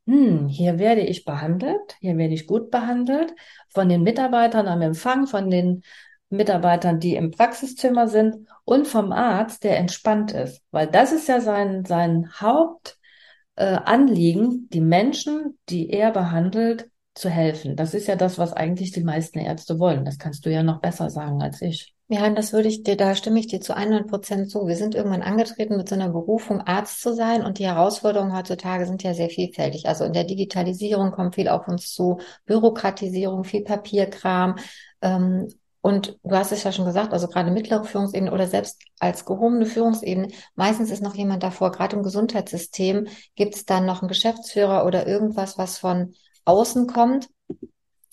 hm, 0.08 0.48
hier 0.48 0.78
werde 0.78 1.02
ich 1.02 1.26
behandelt, 1.26 1.96
hier 2.00 2.16
werde 2.16 2.32
ich 2.32 2.46
gut 2.46 2.70
behandelt 2.70 3.34
von 3.68 3.90
den 3.90 4.02
Mitarbeitern 4.02 4.66
am 4.66 4.80
Empfang, 4.80 5.26
von 5.26 5.50
den 5.50 5.82
Mitarbeitern, 6.30 6.98
die 6.98 7.14
im 7.14 7.30
Praxiszimmer 7.30 8.08
sind 8.08 8.48
und 8.64 8.88
vom 8.88 9.12
Arzt, 9.12 9.64
der 9.64 9.76
entspannt 9.76 10.32
ist. 10.32 10.62
Weil 10.70 10.86
das 10.86 11.12
ist 11.12 11.28
ja 11.28 11.42
sein, 11.42 11.84
sein 11.84 12.30
Hauptanliegen, 12.40 14.64
äh, 14.64 14.68
die 14.72 14.80
Menschen, 14.80 15.58
die 15.68 15.90
er 15.90 16.10
behandelt, 16.10 16.88
zu 17.14 17.28
helfen. 17.28 17.76
Das 17.76 17.92
ist 17.92 18.06
ja 18.06 18.16
das, 18.16 18.38
was 18.38 18.54
eigentlich 18.54 18.92
die 18.92 19.04
meisten 19.04 19.40
Ärzte 19.40 19.78
wollen. 19.78 20.06
Das 20.06 20.18
kannst 20.18 20.46
du 20.46 20.50
ja 20.50 20.62
noch 20.62 20.80
besser 20.80 21.10
sagen 21.10 21.42
als 21.42 21.60
ich. 21.60 21.94
Ja, 22.10 22.28
das 22.30 22.54
würde 22.54 22.68
ich 22.68 22.82
dir, 22.84 22.96
da 22.96 23.14
stimme 23.14 23.38
ich 23.38 23.48
dir 23.48 23.60
zu 23.60 23.76
100 23.76 24.06
Prozent 24.08 24.50
zu. 24.50 24.66
Wir 24.66 24.76
sind 24.76 24.94
irgendwann 24.94 25.20
angetreten 25.20 25.76
mit 25.76 25.90
so 25.90 25.94
einer 25.94 26.08
Berufung, 26.08 26.62
Arzt 26.62 27.02
zu 27.02 27.14
sein. 27.14 27.44
Und 27.44 27.58
die 27.58 27.66
Herausforderungen 27.66 28.34
heutzutage 28.34 28.86
sind 28.86 29.02
ja 29.02 29.12
sehr 29.12 29.28
vielfältig. 29.28 29.86
Also 29.86 30.04
in 30.04 30.14
der 30.14 30.24
Digitalisierung 30.24 31.10
kommt 31.10 31.34
viel 31.34 31.48
auf 31.48 31.68
uns 31.68 31.92
zu, 31.92 32.18
Bürokratisierung, 32.46 33.44
viel 33.44 33.62
Papierkram. 33.62 34.56
Ähm, 35.02 35.48
und 35.82 36.18
du 36.22 36.34
hast 36.34 36.50
es 36.50 36.64
ja 36.64 36.72
schon 36.72 36.86
gesagt, 36.86 37.12
also 37.12 37.28
gerade 37.28 37.50
mittlere 37.50 37.84
Führungsebene 37.84 38.32
oder 38.32 38.46
selbst 38.46 38.80
als 38.98 39.26
gehobene 39.26 39.66
Führungsebene, 39.66 40.28
meistens 40.54 40.90
ist 40.90 41.02
noch 41.02 41.14
jemand 41.14 41.42
davor, 41.42 41.70
gerade 41.72 41.94
im 41.96 42.02
Gesundheitssystem 42.02 43.06
gibt 43.36 43.54
es 43.54 43.64
dann 43.66 43.84
noch 43.86 44.00
einen 44.00 44.08
Geschäftsführer 44.08 44.86
oder 44.86 45.06
irgendwas, 45.06 45.58
was 45.58 45.78
von 45.78 46.14
außen 46.46 46.86
kommt. 46.86 47.28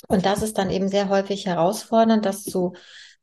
Und 0.07 0.25
das 0.25 0.41
ist 0.43 0.57
dann 0.57 0.69
eben 0.69 0.87
sehr 0.89 1.09
häufig 1.09 1.45
herausfordernd, 1.45 2.25
das 2.25 2.43
zu, 2.43 2.73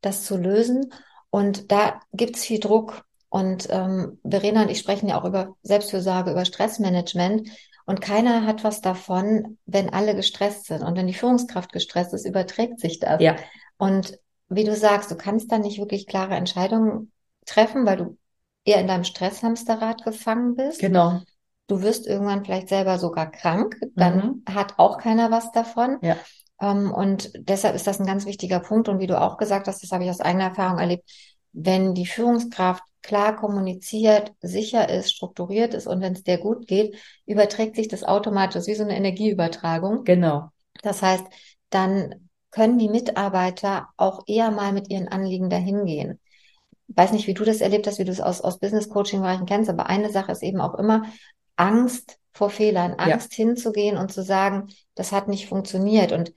das 0.05 0.23
zu 0.23 0.37
lösen. 0.37 0.93
Und 1.29 1.71
da 1.71 1.99
gibt 2.11 2.37
es 2.37 2.45
viel 2.45 2.59
Druck. 2.59 3.03
Und 3.29 3.67
ähm, 3.71 4.19
Verena 4.23 4.61
und 4.61 4.69
ich 4.69 4.77
sprechen 4.77 5.09
ja 5.09 5.19
auch 5.19 5.25
über 5.25 5.55
Selbstfürsorge, 5.63 6.31
über 6.31 6.45
Stressmanagement. 6.45 7.49
Und 7.85 7.99
keiner 7.99 8.45
hat 8.45 8.63
was 8.63 8.81
davon, 8.81 9.57
wenn 9.65 9.89
alle 9.89 10.15
gestresst 10.15 10.65
sind. 10.65 10.83
Und 10.83 10.95
wenn 10.95 11.07
die 11.07 11.13
Führungskraft 11.13 11.71
gestresst 11.71 12.13
ist, 12.13 12.25
überträgt 12.25 12.79
sich 12.79 12.99
das. 12.99 13.21
Ja. 13.21 13.35
Und 13.77 14.19
wie 14.49 14.63
du 14.63 14.75
sagst, 14.75 15.09
du 15.09 15.15
kannst 15.15 15.51
dann 15.51 15.61
nicht 15.61 15.79
wirklich 15.79 16.05
klare 16.05 16.35
Entscheidungen 16.35 17.11
treffen, 17.45 17.85
weil 17.85 17.97
du 17.97 18.17
eher 18.65 18.79
in 18.79 18.87
deinem 18.87 19.03
Stresshamsterrad 19.03 20.03
gefangen 20.03 20.55
bist. 20.55 20.79
Genau. 20.79 21.21
Du 21.73 21.81
wirst 21.81 22.05
irgendwann 22.05 22.45
vielleicht 22.45 22.69
selber 22.69 22.99
sogar 22.99 23.31
krank, 23.31 23.79
dann 23.95 24.43
mhm. 24.45 24.53
hat 24.53 24.75
auch 24.77 24.99
keiner 24.99 25.31
was 25.31 25.51
davon. 25.53 25.97
Ja. 26.03 26.17
Ähm, 26.61 26.91
und 26.91 27.31
deshalb 27.35 27.73
ist 27.73 27.87
das 27.87 27.99
ein 27.99 28.05
ganz 28.05 28.27
wichtiger 28.27 28.59
Punkt. 28.59 28.89
Und 28.89 28.99
wie 28.99 29.07
du 29.07 29.19
auch 29.19 29.37
gesagt 29.37 29.67
hast, 29.67 29.81
das 29.81 29.91
habe 29.91 30.03
ich 30.03 30.11
aus 30.11 30.19
eigener 30.19 30.49
Erfahrung 30.49 30.77
erlebt, 30.77 31.09
wenn 31.51 31.95
die 31.95 32.05
Führungskraft 32.05 32.83
klar 33.01 33.35
kommuniziert, 33.35 34.33
sicher 34.39 34.87
ist, 34.87 35.11
strukturiert 35.11 35.73
ist 35.73 35.87
und 35.87 35.99
wenn 35.99 36.13
es 36.13 36.23
dir 36.23 36.37
gut 36.37 36.67
geht, 36.67 36.95
überträgt 37.25 37.75
sich 37.75 37.87
das 37.87 38.03
automatisch 38.03 38.67
wie 38.67 38.75
so 38.75 38.83
eine 38.83 38.95
Energieübertragung. 38.95 40.03
Genau. 40.03 40.49
Das 40.83 41.01
heißt, 41.01 41.25
dann 41.71 42.29
können 42.51 42.77
die 42.77 42.87
Mitarbeiter 42.87 43.87
auch 43.97 44.25
eher 44.27 44.51
mal 44.51 44.73
mit 44.73 44.91
ihren 44.91 45.07
Anliegen 45.07 45.49
dahin 45.49 45.85
gehen. 45.85 46.19
Ich 46.87 46.95
weiß 46.95 47.13
nicht, 47.13 47.25
wie 47.25 47.33
du 47.33 47.43
das 47.43 47.61
erlebt 47.61 47.87
hast, 47.87 47.97
wie 47.97 48.05
du 48.05 48.11
es 48.11 48.21
aus, 48.21 48.41
aus 48.41 48.59
Business 48.59 48.89
Coaching 48.89 49.21
Bereichen 49.21 49.47
kennst, 49.47 49.71
aber 49.71 49.87
eine 49.87 50.11
Sache 50.11 50.31
ist 50.31 50.43
eben 50.43 50.61
auch 50.61 50.75
immer, 50.75 51.03
Angst 51.55 52.17
vor 52.31 52.49
Fehlern, 52.49 52.93
Angst 52.93 53.37
ja. 53.37 53.45
hinzugehen 53.45 53.97
und 53.97 54.11
zu 54.11 54.23
sagen, 54.23 54.67
das 54.95 55.11
hat 55.11 55.27
nicht 55.27 55.47
funktioniert. 55.47 56.11
Und 56.11 56.33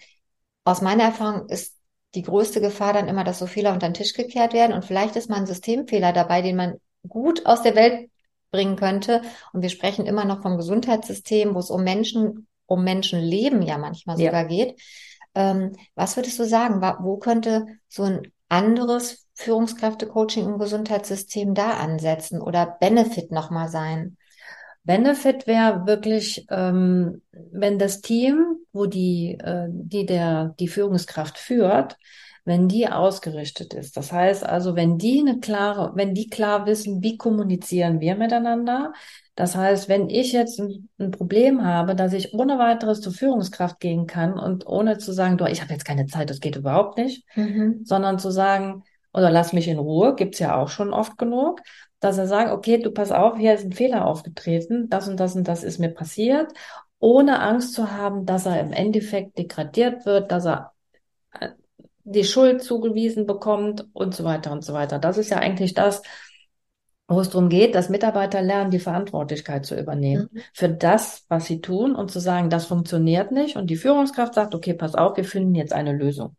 aus 0.64 0.82
meiner 0.82 1.04
Erfahrung 1.04 1.48
ist 1.48 1.76
die 2.14 2.22
größte 2.22 2.60
Gefahr 2.60 2.92
dann 2.92 3.08
immer, 3.08 3.24
dass 3.24 3.38
so 3.38 3.46
Fehler 3.46 3.72
unter 3.72 3.88
den 3.88 3.94
Tisch 3.94 4.14
gekehrt 4.14 4.52
werden. 4.52 4.72
Und 4.72 4.84
vielleicht 4.84 5.16
ist 5.16 5.30
mal 5.30 5.36
ein 5.36 5.46
Systemfehler 5.46 6.12
dabei, 6.12 6.42
den 6.42 6.56
man 6.56 6.74
gut 7.06 7.46
aus 7.46 7.62
der 7.62 7.76
Welt 7.76 8.10
bringen 8.50 8.76
könnte. 8.76 9.22
Und 9.52 9.62
wir 9.62 9.68
sprechen 9.68 10.06
immer 10.06 10.24
noch 10.24 10.42
vom 10.42 10.56
Gesundheitssystem, 10.56 11.54
wo 11.54 11.58
es 11.58 11.70
um 11.70 11.84
Menschen, 11.84 12.46
um 12.66 12.84
Menschenleben 12.84 13.62
ja 13.62 13.78
manchmal 13.78 14.16
sogar 14.16 14.42
ja. 14.42 14.48
geht. 14.48 14.80
Ähm, 15.34 15.72
was 15.94 16.16
würdest 16.16 16.38
du 16.38 16.44
sagen? 16.44 16.80
Wo 17.00 17.18
könnte 17.18 17.66
so 17.88 18.04
ein 18.04 18.32
anderes 18.48 19.26
Führungskräfte-Coaching 19.34 20.46
im 20.46 20.58
Gesundheitssystem 20.58 21.54
da 21.54 21.72
ansetzen 21.72 22.40
oder 22.40 22.76
Benefit 22.80 23.30
nochmal 23.30 23.68
sein? 23.68 24.16
Benefit 24.86 25.46
wäre 25.46 25.86
wirklich, 25.86 26.46
ähm, 26.48 27.20
wenn 27.52 27.78
das 27.78 28.00
Team, 28.00 28.56
wo 28.72 28.86
die, 28.86 29.32
äh, 29.32 29.66
die 29.68 30.06
der, 30.06 30.54
die 30.60 30.68
Führungskraft 30.68 31.38
führt, 31.38 31.96
wenn 32.44 32.68
die 32.68 32.88
ausgerichtet 32.88 33.74
ist. 33.74 33.96
Das 33.96 34.12
heißt 34.12 34.46
also, 34.46 34.76
wenn 34.76 34.98
die 34.98 35.18
eine 35.18 35.40
klare, 35.40 35.90
wenn 35.96 36.14
die 36.14 36.30
klar 36.30 36.64
wissen, 36.64 37.02
wie 37.02 37.18
kommunizieren 37.18 38.00
wir 38.00 38.14
miteinander. 38.14 38.92
Das 39.34 39.56
heißt, 39.56 39.88
wenn 39.88 40.08
ich 40.08 40.32
jetzt 40.32 40.60
ein, 40.60 40.88
ein 40.98 41.10
Problem 41.10 41.64
habe, 41.64 41.96
dass 41.96 42.12
ich 42.12 42.32
ohne 42.32 42.58
weiteres 42.60 43.00
zur 43.00 43.12
Führungskraft 43.12 43.80
gehen 43.80 44.06
kann 44.06 44.38
und 44.38 44.64
ohne 44.64 44.98
zu 44.98 45.12
sagen, 45.12 45.36
du, 45.36 45.44
ich 45.46 45.60
habe 45.60 45.72
jetzt 45.72 45.84
keine 45.84 46.06
Zeit, 46.06 46.30
das 46.30 46.38
geht 46.38 46.54
überhaupt 46.54 46.96
nicht, 46.98 47.24
mhm. 47.34 47.80
sondern 47.82 48.20
zu 48.20 48.30
sagen, 48.30 48.84
oder 49.12 49.30
lass 49.30 49.52
mich 49.52 49.66
in 49.66 49.78
Ruhe, 49.78 50.14
gibt's 50.14 50.38
ja 50.38 50.56
auch 50.56 50.68
schon 50.68 50.92
oft 50.92 51.18
genug, 51.18 51.62
dass 52.00 52.18
er 52.18 52.26
sagt, 52.26 52.52
okay, 52.52 52.78
du 52.78 52.90
pass 52.90 53.12
auf, 53.12 53.36
hier 53.36 53.54
ist 53.54 53.64
ein 53.64 53.72
Fehler 53.72 54.06
aufgetreten, 54.06 54.88
das 54.88 55.08
und 55.08 55.18
das 55.18 55.34
und 55.34 55.48
das 55.48 55.64
ist 55.64 55.78
mir 55.78 55.90
passiert, 55.90 56.52
ohne 56.98 57.40
Angst 57.40 57.74
zu 57.74 57.92
haben, 57.92 58.26
dass 58.26 58.46
er 58.46 58.60
im 58.60 58.72
Endeffekt 58.72 59.38
degradiert 59.38 60.06
wird, 60.06 60.30
dass 60.32 60.46
er 60.46 60.72
äh, 61.32 61.50
die 62.04 62.24
Schuld 62.24 62.62
zugewiesen 62.62 63.26
bekommt 63.26 63.86
und 63.92 64.14
so 64.14 64.24
weiter 64.24 64.52
und 64.52 64.64
so 64.64 64.72
weiter. 64.72 64.98
Das 64.98 65.18
ist 65.18 65.30
ja 65.30 65.38
eigentlich 65.38 65.74
das, 65.74 66.02
wo 67.08 67.20
es 67.20 67.30
darum 67.30 67.48
geht, 67.48 67.74
dass 67.74 67.88
Mitarbeiter 67.88 68.42
lernen, 68.42 68.70
die 68.70 68.78
Verantwortlichkeit 68.78 69.64
zu 69.64 69.78
übernehmen 69.78 70.28
mhm. 70.32 70.40
für 70.52 70.68
das, 70.68 71.24
was 71.28 71.46
sie 71.46 71.60
tun 71.60 71.94
und 71.94 72.10
zu 72.10 72.18
sagen, 72.18 72.50
das 72.50 72.66
funktioniert 72.66 73.30
nicht. 73.32 73.56
Und 73.56 73.68
die 73.68 73.76
Führungskraft 73.76 74.34
sagt, 74.34 74.54
okay, 74.54 74.74
pass 74.74 74.94
auf, 74.94 75.16
wir 75.16 75.24
finden 75.24 75.54
jetzt 75.54 75.72
eine 75.72 75.92
Lösung. 75.92 76.36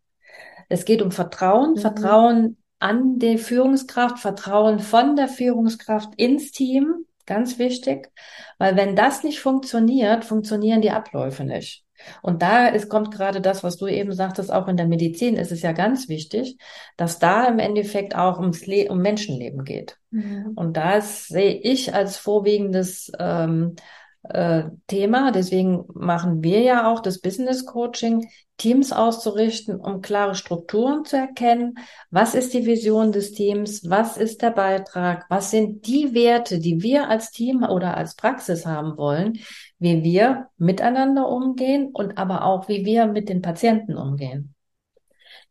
Es 0.69 0.83
geht 0.83 1.01
um 1.01 1.11
Vertrauen, 1.11 1.71
mhm. 1.71 1.77
Vertrauen 1.77 2.57
an 2.79 3.19
die 3.19 3.37
Führungskraft, 3.37 4.19
Vertrauen 4.19 4.79
von 4.79 5.15
der 5.15 5.27
Führungskraft 5.27 6.13
ins 6.17 6.51
Team, 6.51 7.05
ganz 7.25 7.59
wichtig, 7.59 8.11
weil 8.57 8.75
wenn 8.75 8.95
das 8.95 9.23
nicht 9.23 9.39
funktioniert, 9.39 10.25
funktionieren 10.25 10.81
die 10.81 10.91
Abläufe 10.91 11.43
nicht. 11.43 11.83
Und 12.21 12.41
da 12.41 12.67
ist, 12.67 12.89
kommt 12.89 13.11
gerade 13.11 13.41
das, 13.41 13.63
was 13.63 13.77
du 13.77 13.87
eben 13.87 14.13
sagtest, 14.13 14.51
auch 14.51 14.67
in 14.67 14.77
der 14.77 14.87
Medizin 14.87 15.35
ist 15.35 15.51
es 15.51 15.61
ja 15.61 15.71
ganz 15.71 16.09
wichtig, 16.09 16.57
dass 16.95 17.19
da 17.19 17.47
im 17.47 17.59
Endeffekt 17.59 18.15
auch 18.15 18.39
ums 18.39 18.65
Le 18.65 18.87
um 18.89 18.99
Menschenleben 18.99 19.63
geht. 19.63 19.97
Mhm. 20.11 20.53
Und 20.55 20.77
das 20.77 21.27
sehe 21.27 21.55
ich 21.55 21.93
als 21.93 22.17
vorwiegendes 22.17 23.11
ähm, 23.19 23.75
äh, 24.23 24.63
Thema. 24.87 25.31
Deswegen 25.31 25.85
machen 25.93 26.43
wir 26.43 26.61
ja 26.61 26.91
auch 26.91 26.99
das 26.99 27.19
Business 27.19 27.65
Coaching, 27.65 28.27
Teams 28.57 28.91
auszurichten, 28.91 29.79
um 29.79 30.01
klare 30.01 30.35
Strukturen 30.35 31.05
zu 31.05 31.17
erkennen. 31.17 31.77
Was 32.09 32.33
ist 32.33 32.53
die 32.53 32.65
Vision 32.65 33.11
des 33.11 33.31
Teams? 33.31 33.87
Was 33.89 34.17
ist 34.17 34.41
der 34.41 34.51
Beitrag? 34.51 35.25
Was 35.29 35.51
sind 35.51 35.85
die 35.87 36.13
Werte, 36.13 36.59
die 36.59 36.81
wir 36.81 37.09
als 37.09 37.31
Team 37.31 37.63
oder 37.63 37.95
als 37.95 38.15
Praxis 38.15 38.65
haben 38.65 38.97
wollen? 38.97 39.39
Wie 39.79 40.03
wir 40.03 40.47
miteinander 40.57 41.29
umgehen 41.29 41.91
und 41.93 42.17
aber 42.17 42.45
auch, 42.45 42.67
wie 42.67 42.83
wir 42.83 43.05
mit 43.05 43.29
den 43.29 43.41
Patienten 43.41 43.95
umgehen. 43.95 44.55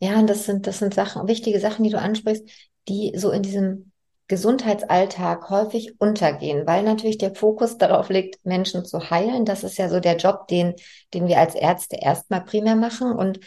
Ja, 0.00 0.18
und 0.18 0.28
das 0.28 0.44
sind, 0.44 0.66
das 0.66 0.78
sind 0.78 0.92
Sachen, 0.92 1.26
wichtige 1.28 1.60
Sachen, 1.60 1.84
die 1.84 1.90
du 1.90 1.98
ansprichst, 1.98 2.46
die 2.88 3.12
so 3.16 3.30
in 3.30 3.42
diesem 3.42 3.92
Gesundheitsalltag 4.28 5.50
häufig 5.50 6.00
untergehen, 6.00 6.66
weil 6.66 6.82
natürlich 6.82 7.18
der 7.18 7.34
Fokus 7.34 7.78
darauf 7.78 8.08
liegt, 8.08 8.44
Menschen 8.44 8.84
zu 8.84 9.10
heilen. 9.10 9.44
Das 9.44 9.64
ist 9.64 9.78
ja 9.78 9.88
so 9.88 10.00
der 10.00 10.16
Job, 10.16 10.48
den, 10.48 10.74
den 11.14 11.28
wir 11.28 11.38
als 11.38 11.54
Ärzte 11.54 11.96
erstmal 12.00 12.44
primär 12.44 12.76
machen. 12.76 13.12
Und 13.12 13.40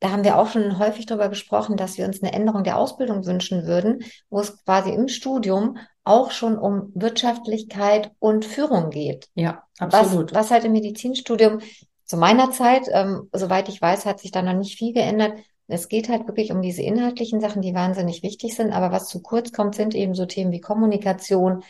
da 0.00 0.10
haben 0.10 0.24
wir 0.24 0.38
auch 0.38 0.48
schon 0.48 0.78
häufig 0.78 1.06
darüber 1.06 1.28
gesprochen, 1.28 1.76
dass 1.76 1.98
wir 1.98 2.04
uns 2.04 2.22
eine 2.22 2.32
Änderung 2.32 2.62
der 2.62 2.78
Ausbildung 2.78 3.26
wünschen 3.26 3.66
würden, 3.66 4.04
wo 4.30 4.40
es 4.40 4.64
quasi 4.64 4.90
im 4.90 5.08
Studium 5.08 5.78
auch 6.04 6.30
schon 6.30 6.56
um 6.56 6.92
Wirtschaftlichkeit 6.94 8.12
und 8.18 8.44
Führung 8.44 8.90
geht. 8.90 9.28
Ja, 9.34 9.64
absolut. 9.78 10.32
Was, 10.32 10.44
was 10.44 10.50
halt 10.52 10.64
im 10.64 10.72
Medizinstudium 10.72 11.60
zu 12.04 12.16
meiner 12.16 12.50
Zeit, 12.52 12.86
ähm, 12.90 13.28
soweit 13.32 13.68
ich 13.68 13.82
weiß, 13.82 14.06
hat 14.06 14.20
sich 14.20 14.30
da 14.30 14.40
noch 14.40 14.54
nicht 14.54 14.78
viel 14.78 14.94
geändert, 14.94 15.34
es 15.68 15.88
geht 15.88 16.08
halt 16.08 16.26
wirklich 16.26 16.50
um 16.50 16.62
diese 16.62 16.82
inhaltlichen 16.82 17.40
Sachen, 17.40 17.62
die 17.62 17.74
wahnsinnig 17.74 18.22
wichtig 18.22 18.56
sind. 18.56 18.72
Aber 18.72 18.90
was 18.90 19.08
zu 19.08 19.20
kurz 19.22 19.52
kommt, 19.52 19.74
sind 19.74 19.94
eben 19.94 20.14
so 20.14 20.24
Themen 20.24 20.50
wie 20.50 20.60
Kommunikation, 20.60 21.62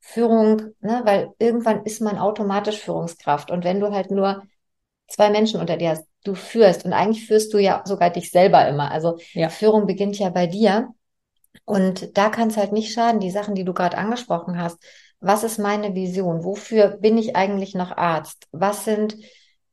Führung, 0.00 0.74
ne? 0.80 1.00
weil 1.04 1.30
irgendwann 1.38 1.84
ist 1.84 2.00
man 2.00 2.18
automatisch 2.18 2.78
Führungskraft. 2.78 3.50
Und 3.50 3.64
wenn 3.64 3.80
du 3.80 3.92
halt 3.92 4.10
nur 4.10 4.42
zwei 5.08 5.30
Menschen 5.30 5.60
unter 5.60 5.76
dir 5.76 5.90
hast, 5.90 6.04
du 6.24 6.34
führst 6.34 6.84
und 6.84 6.92
eigentlich 6.92 7.26
führst 7.26 7.54
du 7.54 7.58
ja 7.58 7.82
sogar 7.84 8.10
dich 8.10 8.30
selber 8.30 8.66
immer. 8.68 8.90
Also 8.90 9.18
ja. 9.32 9.48
Führung 9.48 9.86
beginnt 9.86 10.18
ja 10.18 10.28
bei 10.30 10.48
dir. 10.48 10.88
Und 11.64 12.16
da 12.18 12.28
kann 12.28 12.48
es 12.48 12.56
halt 12.56 12.72
nicht 12.72 12.92
schaden, 12.92 13.20
die 13.20 13.30
Sachen, 13.30 13.54
die 13.54 13.64
du 13.64 13.72
gerade 13.72 13.96
angesprochen 13.96 14.60
hast. 14.60 14.78
Was 15.20 15.44
ist 15.44 15.58
meine 15.58 15.94
Vision? 15.94 16.44
Wofür 16.44 16.88
bin 16.98 17.16
ich 17.16 17.36
eigentlich 17.36 17.74
noch 17.74 17.96
Arzt? 17.96 18.48
Was 18.52 18.84
sind 18.84 19.16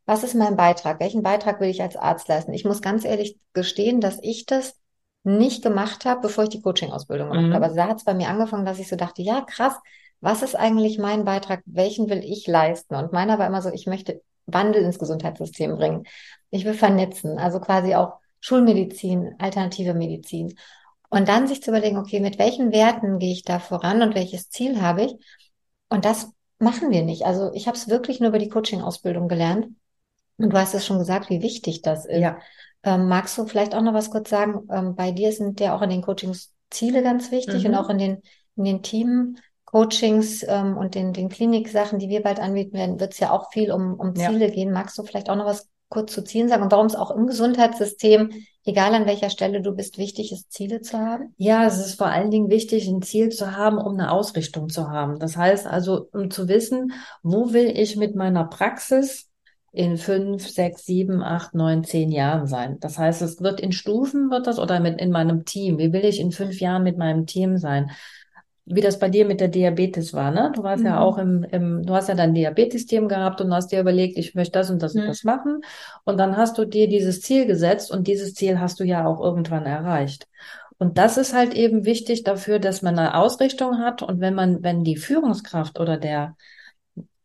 was 0.05 0.23
ist 0.23 0.35
mein 0.35 0.55
Beitrag? 0.55 0.99
Welchen 0.99 1.23
Beitrag 1.23 1.59
will 1.61 1.69
ich 1.69 1.81
als 1.81 1.95
Arzt 1.95 2.27
leisten? 2.27 2.53
Ich 2.53 2.65
muss 2.65 2.81
ganz 2.81 3.05
ehrlich 3.05 3.37
gestehen, 3.53 4.01
dass 4.01 4.19
ich 4.21 4.45
das 4.45 4.75
nicht 5.23 5.63
gemacht 5.63 6.05
habe, 6.05 6.21
bevor 6.21 6.43
ich 6.43 6.49
die 6.49 6.61
Coaching-Ausbildung 6.61 7.29
gemacht 7.29 7.47
mhm. 7.47 7.53
habe. 7.53 7.65
Also 7.65 7.77
da 7.77 7.87
hat 7.87 7.97
es 7.97 8.03
bei 8.03 8.13
mir 8.13 8.27
angefangen, 8.27 8.65
dass 8.65 8.79
ich 8.79 8.89
so 8.89 8.97
dachte, 8.97 9.21
ja, 9.21 9.41
krass, 9.41 9.73
was 10.19 10.41
ist 10.41 10.55
eigentlich 10.55 10.99
mein 10.99 11.23
Beitrag? 11.25 11.61
Welchen 11.65 12.09
will 12.09 12.23
ich 12.23 12.47
leisten? 12.47 12.95
Und 12.95 13.13
meiner 13.13 13.39
war 13.39 13.47
immer 13.47 13.61
so, 13.61 13.69
ich 13.69 13.87
möchte 13.87 14.21
Wandel 14.45 14.83
ins 14.83 14.99
Gesundheitssystem 14.99 15.75
bringen. 15.77 16.03
Ich 16.49 16.65
will 16.65 16.73
vernetzen, 16.73 17.39
also 17.39 17.59
quasi 17.59 17.95
auch 17.95 18.19
Schulmedizin, 18.41 19.35
alternative 19.39 19.93
Medizin. 19.93 20.57
Und 21.09 21.29
dann 21.29 21.47
sich 21.47 21.61
zu 21.61 21.71
überlegen, 21.71 21.97
okay, 21.97 22.19
mit 22.19 22.39
welchen 22.39 22.71
Werten 22.71 23.19
gehe 23.19 23.31
ich 23.31 23.43
da 23.43 23.59
voran 23.59 24.01
und 24.01 24.15
welches 24.15 24.49
Ziel 24.49 24.81
habe 24.81 25.03
ich? 25.03 25.15
Und 25.87 26.05
das 26.05 26.31
machen 26.59 26.91
wir 26.91 27.03
nicht. 27.03 27.25
Also 27.25 27.51
ich 27.53 27.67
habe 27.67 27.77
es 27.77 27.87
wirklich 27.87 28.19
nur 28.19 28.29
über 28.29 28.39
die 28.39 28.49
Coaching-Ausbildung 28.49 29.27
gelernt. 29.27 29.67
Und 30.37 30.51
du 30.51 30.57
hast 30.57 30.73
es 30.73 30.85
schon 30.85 30.99
gesagt, 30.99 31.29
wie 31.29 31.41
wichtig 31.41 31.81
das 31.81 32.05
ist. 32.05 32.19
Ja. 32.19 32.37
Ähm, 32.83 33.07
magst 33.07 33.37
du 33.37 33.45
vielleicht 33.45 33.75
auch 33.75 33.81
noch 33.81 33.93
was 33.93 34.11
kurz 34.11 34.29
sagen? 34.29 34.67
Ähm, 34.71 34.95
bei 34.95 35.11
dir 35.11 35.31
sind 35.31 35.59
ja 35.59 35.75
auch 35.75 35.81
in 35.81 35.89
den 35.89 36.01
Coachings 36.01 36.51
Ziele 36.69 37.03
ganz 37.03 37.31
wichtig 37.31 37.63
mhm. 37.63 37.69
und 37.69 37.75
auch 37.75 37.89
in 37.89 37.97
den, 37.97 38.21
in 38.55 38.65
den 38.65 38.83
Team 38.83 39.37
Coachings 39.65 40.43
ähm, 40.47 40.77
und 40.77 40.95
den, 40.95 41.13
den 41.13 41.29
Kliniksachen, 41.29 41.97
die 41.97 42.09
wir 42.09 42.21
bald 42.21 42.39
anbieten 42.39 42.77
werden, 42.77 42.99
wird 42.99 43.13
es 43.13 43.19
ja 43.19 43.31
auch 43.31 43.51
viel 43.51 43.71
um, 43.71 43.95
um 43.95 44.15
Ziele 44.15 44.47
ja. 44.47 44.53
gehen. 44.53 44.71
Magst 44.71 44.97
du 44.97 45.03
vielleicht 45.03 45.29
auch 45.29 45.35
noch 45.35 45.45
was 45.45 45.67
kurz 45.89 46.13
zu 46.13 46.23
Zielen 46.23 46.49
sagen 46.49 46.63
und 46.63 46.71
warum 46.71 46.87
es 46.87 46.95
auch 46.95 47.11
im 47.11 47.27
Gesundheitssystem, 47.27 48.31
egal 48.65 48.93
an 48.95 49.05
welcher 49.05 49.29
Stelle 49.29 49.61
du 49.61 49.71
bist, 49.71 49.97
wichtig 49.97 50.31
ist, 50.31 50.51
Ziele 50.51 50.81
zu 50.81 50.97
haben? 50.97 51.33
Ja, 51.37 51.65
es 51.65 51.77
ist 51.77 51.95
vor 51.95 52.07
allen 52.07 52.31
Dingen 52.31 52.49
wichtig, 52.49 52.87
ein 52.87 53.01
Ziel 53.01 53.29
zu 53.29 53.55
haben, 53.55 53.77
um 53.77 53.93
eine 53.93 54.11
Ausrichtung 54.11 54.69
zu 54.69 54.89
haben. 54.89 55.19
Das 55.19 55.37
heißt 55.37 55.67
also, 55.67 56.07
um 56.11 56.31
zu 56.31 56.47
wissen, 56.47 56.93
wo 57.21 57.53
will 57.53 57.71
ich 57.75 57.95
mit 57.95 58.15
meiner 58.15 58.45
Praxis 58.45 59.29
in 59.73 59.97
fünf, 59.97 60.47
sechs, 60.47 60.85
sieben, 60.85 61.23
acht, 61.23 61.55
neun, 61.55 61.83
zehn 61.83 62.11
Jahren 62.11 62.45
sein. 62.45 62.77
Das 62.79 62.99
heißt, 62.99 63.23
es 63.23 63.41
wird 63.41 63.59
in 63.59 63.71
Stufen 63.71 64.29
wird 64.29 64.45
das 64.45 64.59
oder 64.59 64.79
mit 64.79 65.01
in 65.01 65.09
meinem 65.09 65.45
Team. 65.45 65.79
Wie 65.79 65.91
will 65.91 66.05
ich 66.05 66.19
in 66.19 66.31
fünf 66.31 66.61
Jahren 66.61 66.83
mit 66.83 66.99
meinem 66.99 67.25
Team 67.25 67.57
sein? 67.57 67.89
Wie 68.65 68.81
das 68.81 68.99
bei 68.99 69.09
dir 69.09 69.25
mit 69.25 69.41
der 69.41 69.47
Diabetes 69.47 70.13
war, 70.13 70.29
ne? 70.29 70.51
Du 70.55 70.61
warst 70.63 70.83
mhm. 70.83 70.89
ja 70.89 70.99
auch 70.99 71.17
im, 71.17 71.43
im, 71.43 71.83
du 71.83 71.93
hast 71.95 72.07
ja 72.07 72.13
dein 72.13 72.35
Diabetes-Team 72.35 73.07
gehabt 73.07 73.41
und 73.41 73.51
hast 73.51 73.71
dir 73.71 73.81
überlegt, 73.81 74.17
ich 74.17 74.35
möchte 74.35 74.59
das 74.59 74.69
und 74.69 74.81
das 74.83 74.93
mhm. 74.93 75.01
und 75.01 75.07
das 75.07 75.23
machen. 75.23 75.61
Und 76.03 76.17
dann 76.17 76.37
hast 76.37 76.59
du 76.59 76.65
dir 76.65 76.87
dieses 76.87 77.21
Ziel 77.21 77.47
gesetzt 77.47 77.91
und 77.91 78.07
dieses 78.07 78.35
Ziel 78.35 78.59
hast 78.59 78.79
du 78.79 78.83
ja 78.83 79.07
auch 79.07 79.19
irgendwann 79.19 79.65
erreicht. 79.65 80.27
Und 80.77 80.99
das 80.99 81.17
ist 81.17 81.33
halt 81.33 81.55
eben 81.55 81.83
wichtig 81.83 82.23
dafür, 82.23 82.59
dass 82.59 82.83
man 82.83 82.97
eine 82.99 83.15
Ausrichtung 83.15 83.79
hat 83.79 84.03
und 84.03 84.21
wenn 84.21 84.35
man, 84.35 84.61
wenn 84.61 84.83
die 84.83 84.97
Führungskraft 84.97 85.79
oder 85.79 85.97
der 85.97 86.35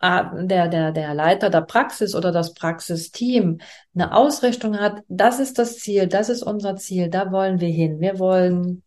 der, 0.01 0.69
der, 0.69 0.93
der 0.93 1.15
Leiter 1.15 1.51
der 1.51 1.63
Praxis 1.63 2.15
oder 2.15 2.31
das 2.31 2.55
Praxisteam 2.55 3.59
eine 3.95 4.15
Ausrichtung 4.15 4.79
hat, 4.79 5.03
das 5.09 5.41
ist 5.41 5.59
das 5.59 5.79
Ziel, 5.79 6.07
das 6.07 6.29
ist 6.29 6.43
unser 6.43 6.77
Ziel, 6.77 7.09
da 7.09 7.33
wollen 7.33 7.61
wir 7.61 7.69
hin. 7.69 8.01
Wir 8.01 8.19
wollen 8.19 8.83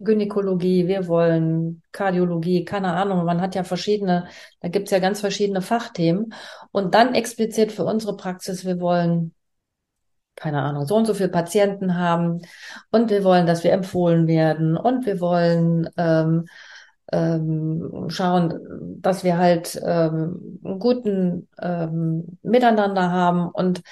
Gynäkologie, 0.00 0.88
wir 0.88 1.06
wollen 1.06 1.82
Kardiologie, 1.92 2.64
keine 2.64 2.92
Ahnung, 2.92 3.24
man 3.24 3.40
hat 3.40 3.54
ja 3.54 3.64
verschiedene, 3.64 4.26
da 4.60 4.68
gibt's 4.68 4.90
ja 4.90 4.98
ganz 4.98 5.20
verschiedene 5.20 5.62
Fachthemen. 5.62 6.34
Und 6.70 6.94
dann 6.94 7.14
explizit 7.14 7.72
für 7.72 7.84
unsere 7.84 8.16
Praxis, 8.16 8.64
wir 8.64 8.80
wollen, 8.80 9.34
keine 10.36 10.62
Ahnung, 10.62 10.86
so 10.86 10.96
und 10.96 11.06
so 11.06 11.14
viele 11.14 11.28
Patienten 11.28 11.96
haben 11.96 12.42
und 12.90 13.10
wir 13.10 13.24
wollen, 13.24 13.46
dass 13.46 13.64
wir 13.64 13.72
empfohlen 13.72 14.26
werden 14.26 14.76
und 14.76 15.06
wir 15.06 15.20
wollen 15.20 15.88
ähm, 15.96 16.46
ähm, 17.12 18.06
schauen, 18.08 18.98
dass 19.00 19.24
wir 19.24 19.38
halt 19.38 19.80
ähm, 19.84 20.60
einen 20.64 20.78
guten 20.78 21.48
ähm, 21.60 22.38
Miteinander 22.42 23.10
haben 23.10 23.48
und 23.48 23.82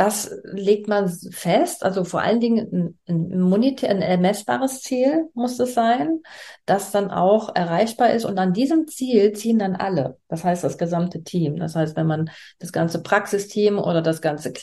das 0.00 0.30
legt 0.44 0.88
man 0.88 1.10
fest, 1.10 1.84
also 1.84 2.04
vor 2.04 2.22
allen 2.22 2.40
Dingen 2.40 2.96
ein, 3.06 3.32
ein, 3.32 3.52
ein 3.84 4.00
ermessbares 4.00 4.80
Ziel 4.80 5.28
muss 5.34 5.60
es 5.60 5.74
sein, 5.74 6.22
das 6.64 6.90
dann 6.90 7.10
auch 7.10 7.54
erreichbar 7.54 8.10
ist. 8.12 8.24
Und 8.24 8.38
an 8.38 8.54
diesem 8.54 8.86
Ziel 8.86 9.32
ziehen 9.32 9.58
dann 9.58 9.76
alle, 9.76 10.16
das 10.28 10.42
heißt 10.42 10.64
das 10.64 10.78
gesamte 10.78 11.22
Team. 11.22 11.56
Das 11.56 11.76
heißt, 11.76 11.96
wenn 11.96 12.06
man 12.06 12.30
das 12.60 12.72
ganze 12.72 13.02
Praxisteam 13.02 13.78
oder 13.78 14.00
das 14.00 14.22
ganze 14.22 14.54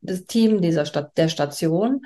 das 0.00 0.24
Team 0.24 0.60
dieser 0.60 0.86
Stadt, 0.86 1.16
der 1.16 1.28
Station 1.28 2.02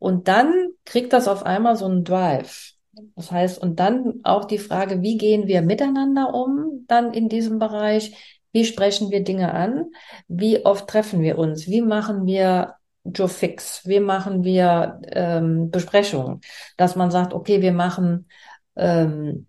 und 0.00 0.26
dann 0.26 0.52
kriegt 0.84 1.12
das 1.12 1.28
auf 1.28 1.46
einmal 1.46 1.76
so 1.76 1.84
einen 1.84 2.02
Drive. 2.02 2.72
Das 3.16 3.30
heißt, 3.30 3.60
und 3.60 3.80
dann 3.80 4.20
auch 4.24 4.44
die 4.44 4.58
Frage, 4.58 5.02
wie 5.02 5.16
gehen 5.16 5.46
wir 5.46 5.62
miteinander 5.62 6.34
um 6.34 6.84
dann 6.86 7.12
in 7.12 7.28
diesem 7.28 7.58
Bereich? 7.58 8.38
Wie 8.52 8.64
sprechen 8.64 9.10
wir 9.10 9.22
Dinge 9.24 9.52
an? 9.52 9.86
Wie 10.26 10.64
oft 10.64 10.88
treffen 10.88 11.22
wir 11.22 11.38
uns? 11.38 11.66
Wie 11.66 11.82
machen 11.82 12.26
wir 12.26 12.74
Joe 13.04 13.28
Fix? 13.28 13.86
Wie 13.86 14.00
machen 14.00 14.44
wir 14.44 15.00
ähm, 15.12 15.70
Besprechungen? 15.70 16.40
Dass 16.76 16.96
man 16.96 17.10
sagt, 17.10 17.34
okay, 17.34 17.62
wir 17.62 17.72
machen 17.72 18.28
ähm, 18.76 19.46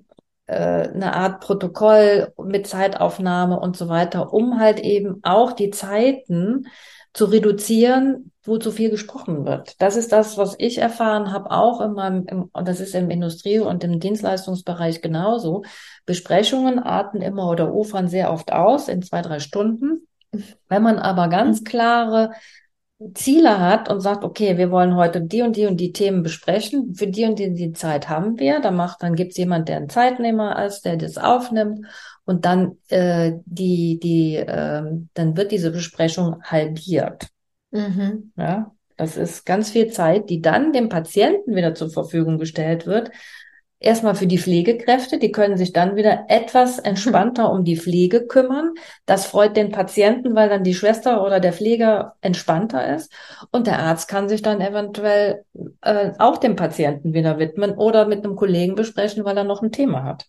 äh, 0.48 0.90
eine 0.90 1.14
Art 1.16 1.42
Protokoll 1.42 2.34
mit 2.44 2.68
Zeitaufnahme 2.68 3.60
und 3.60 3.78
so 3.78 3.88
weiter, 3.88 4.34
um 4.34 4.60
halt 4.60 4.80
eben 4.80 5.20
auch 5.24 5.54
die 5.54 5.70
Zeiten 5.70 6.68
zu 7.14 7.26
reduzieren, 7.26 8.32
wo 8.50 8.58
zu 8.58 8.72
viel 8.72 8.90
gesprochen 8.90 9.46
wird. 9.46 9.82
Das 9.82 9.96
ist 9.96 10.12
das, 10.12 10.38
was 10.38 10.56
ich 10.58 10.80
erfahren 10.80 11.32
habe, 11.32 11.52
auch 11.52 11.80
in 11.82 11.94
meinem, 11.94 12.26
im, 12.26 12.50
und 12.52 12.68
das 12.68 12.80
ist 12.80 12.96
im 12.96 13.10
Industrie- 13.10 13.60
und 13.60 13.84
im 13.84 14.00
Dienstleistungsbereich 14.00 15.02
genauso. 15.02 15.64
Besprechungen 16.06 16.80
arten 16.80 17.22
immer 17.22 17.50
oder 17.50 17.74
ufern 17.74 18.08
sehr 18.08 18.32
oft 18.34 18.52
aus 18.52 18.88
in 18.88 19.02
zwei, 19.02 19.22
drei 19.22 19.40
Stunden. 19.40 20.08
Wenn 20.68 20.84
man 20.84 21.00
aber 21.00 21.28
ganz 21.30 21.64
klare 21.64 22.32
Ziele 23.14 23.60
hat 23.60 23.90
und 23.90 24.02
sagt, 24.02 24.26
okay, 24.26 24.58
wir 24.58 24.72
wollen 24.72 24.96
heute 24.96 25.22
die 25.22 25.42
und 25.42 25.56
die 25.56 25.66
und 25.66 25.78
die 25.78 25.94
Themen 25.94 26.22
besprechen, 26.22 26.96
für 26.96 27.08
die 27.08 27.26
und 27.26 27.40
die, 27.40 27.54
die 27.54 27.72
Zeit 27.72 28.10
haben 28.10 28.38
wir, 28.40 28.60
dann 28.60 28.76
macht, 28.76 29.02
dann 29.02 29.16
gibt's 29.16 29.38
jemand, 29.38 29.70
der 29.70 29.78
ein 29.78 29.90
Zeitnehmer 29.90 30.66
ist, 30.66 30.84
der 30.84 30.98
das 30.98 31.18
aufnimmt 31.18 31.86
und 32.26 32.44
dann 32.44 32.78
äh, 32.90 33.34
die, 33.46 34.00
die, 34.00 34.36
äh, 34.36 34.84
dann 35.14 35.38
wird 35.38 35.52
diese 35.52 35.72
Besprechung 35.72 36.44
halbiert. 36.44 37.30
Mhm. 37.72 38.32
Ja, 38.36 38.72
das 38.98 39.18
ist 39.18 39.46
ganz 39.46 39.70
viel 39.70 39.92
Zeit, 39.92 40.30
die 40.30 40.42
dann 40.42 40.74
dem 40.74 40.90
Patienten 40.90 41.56
wieder 41.56 41.76
zur 41.76 41.90
Verfügung 41.90 42.38
gestellt 42.40 42.86
wird, 42.88 43.12
erstmal 43.80 44.16
für 44.16 44.28
die 44.28 44.40
Pflegekräfte, 44.40 45.20
die 45.20 45.32
können 45.32 45.58
sich 45.58 45.72
dann 45.72 45.96
wieder 45.96 46.26
etwas 46.28 46.80
entspannter 46.80 47.52
um 47.52 47.64
die 47.64 47.78
Pflege 47.78 48.28
kümmern. 48.28 48.74
Das 49.06 49.26
freut 49.26 49.56
den 49.56 49.72
Patienten, 49.72 50.36
weil 50.36 50.50
dann 50.50 50.64
die 50.64 50.74
Schwester 50.74 51.24
oder 51.24 51.40
der 51.40 51.54
Pfleger 51.54 52.16
entspannter 52.22 52.96
ist. 52.96 53.14
Und 53.52 53.68
der 53.68 53.80
Arzt 53.80 54.10
kann 54.10 54.28
sich 54.28 54.42
dann 54.42 54.60
eventuell 54.62 55.46
äh, 55.82 56.12
auch 56.18 56.38
dem 56.38 56.56
Patienten 56.58 57.14
wieder 57.14 57.40
widmen 57.40 57.72
oder 57.78 58.06
mit 58.08 58.26
einem 58.26 58.36
Kollegen 58.36 58.76
besprechen, 58.76 59.24
weil 59.24 59.38
er 59.38 59.46
noch 59.46 59.62
ein 59.62 59.72
Thema 59.72 60.04
hat. 60.04 60.26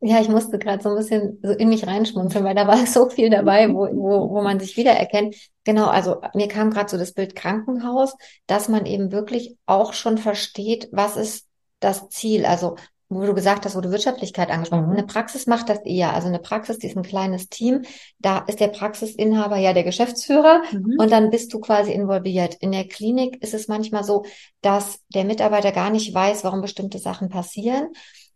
Ja, 0.00 0.20
ich 0.20 0.28
musste 0.28 0.58
gerade 0.58 0.82
so 0.82 0.90
ein 0.90 0.96
bisschen 0.96 1.40
so 1.42 1.50
in 1.50 1.68
mich 1.68 1.86
reinschmunzeln, 1.86 2.44
weil 2.44 2.54
da 2.54 2.66
war 2.66 2.76
so 2.86 3.08
viel 3.08 3.30
dabei, 3.30 3.68
wo, 3.68 3.88
wo, 3.92 4.30
wo 4.30 4.42
man 4.42 4.60
sich 4.60 4.76
wiedererkennt. 4.76 5.34
Genau, 5.64 5.86
also 5.86 6.20
mir 6.34 6.48
kam 6.48 6.70
gerade 6.70 6.88
so 6.88 6.96
das 6.96 7.12
Bild 7.12 7.34
Krankenhaus, 7.34 8.14
dass 8.46 8.68
man 8.68 8.86
eben 8.86 9.12
wirklich 9.12 9.56
auch 9.66 9.92
schon 9.92 10.18
versteht, 10.18 10.88
was 10.92 11.16
ist 11.16 11.46
das 11.80 12.08
Ziel. 12.08 12.46
Also, 12.46 12.76
wo 13.10 13.24
du 13.24 13.34
gesagt 13.34 13.64
hast, 13.64 13.74
wo 13.74 13.80
du 13.80 13.90
Wirtschaftlichkeit 13.90 14.50
angesprochen 14.50 14.82
hast. 14.82 14.90
Mhm. 14.90 14.98
Eine 14.98 15.06
Praxis 15.06 15.46
macht 15.46 15.68
das 15.68 15.80
eher. 15.84 16.12
Also 16.12 16.28
eine 16.28 16.38
Praxis, 16.38 16.78
die 16.78 16.88
ist 16.88 16.96
ein 16.96 17.02
kleines 17.02 17.48
Team. 17.48 17.82
Da 18.18 18.44
ist 18.46 18.60
der 18.60 18.68
Praxisinhaber 18.68 19.56
ja 19.56 19.72
der 19.72 19.84
Geschäftsführer 19.84 20.62
mhm. 20.70 20.96
und 20.98 21.10
dann 21.10 21.30
bist 21.30 21.52
du 21.54 21.60
quasi 21.60 21.92
involviert. 21.92 22.56
In 22.60 22.70
der 22.70 22.86
Klinik 22.86 23.42
ist 23.42 23.54
es 23.54 23.66
manchmal 23.66 24.04
so, 24.04 24.24
dass 24.60 25.00
der 25.14 25.24
Mitarbeiter 25.24 25.72
gar 25.72 25.90
nicht 25.90 26.14
weiß, 26.14 26.44
warum 26.44 26.60
bestimmte 26.60 26.98
Sachen 26.98 27.30
passieren. 27.30 27.88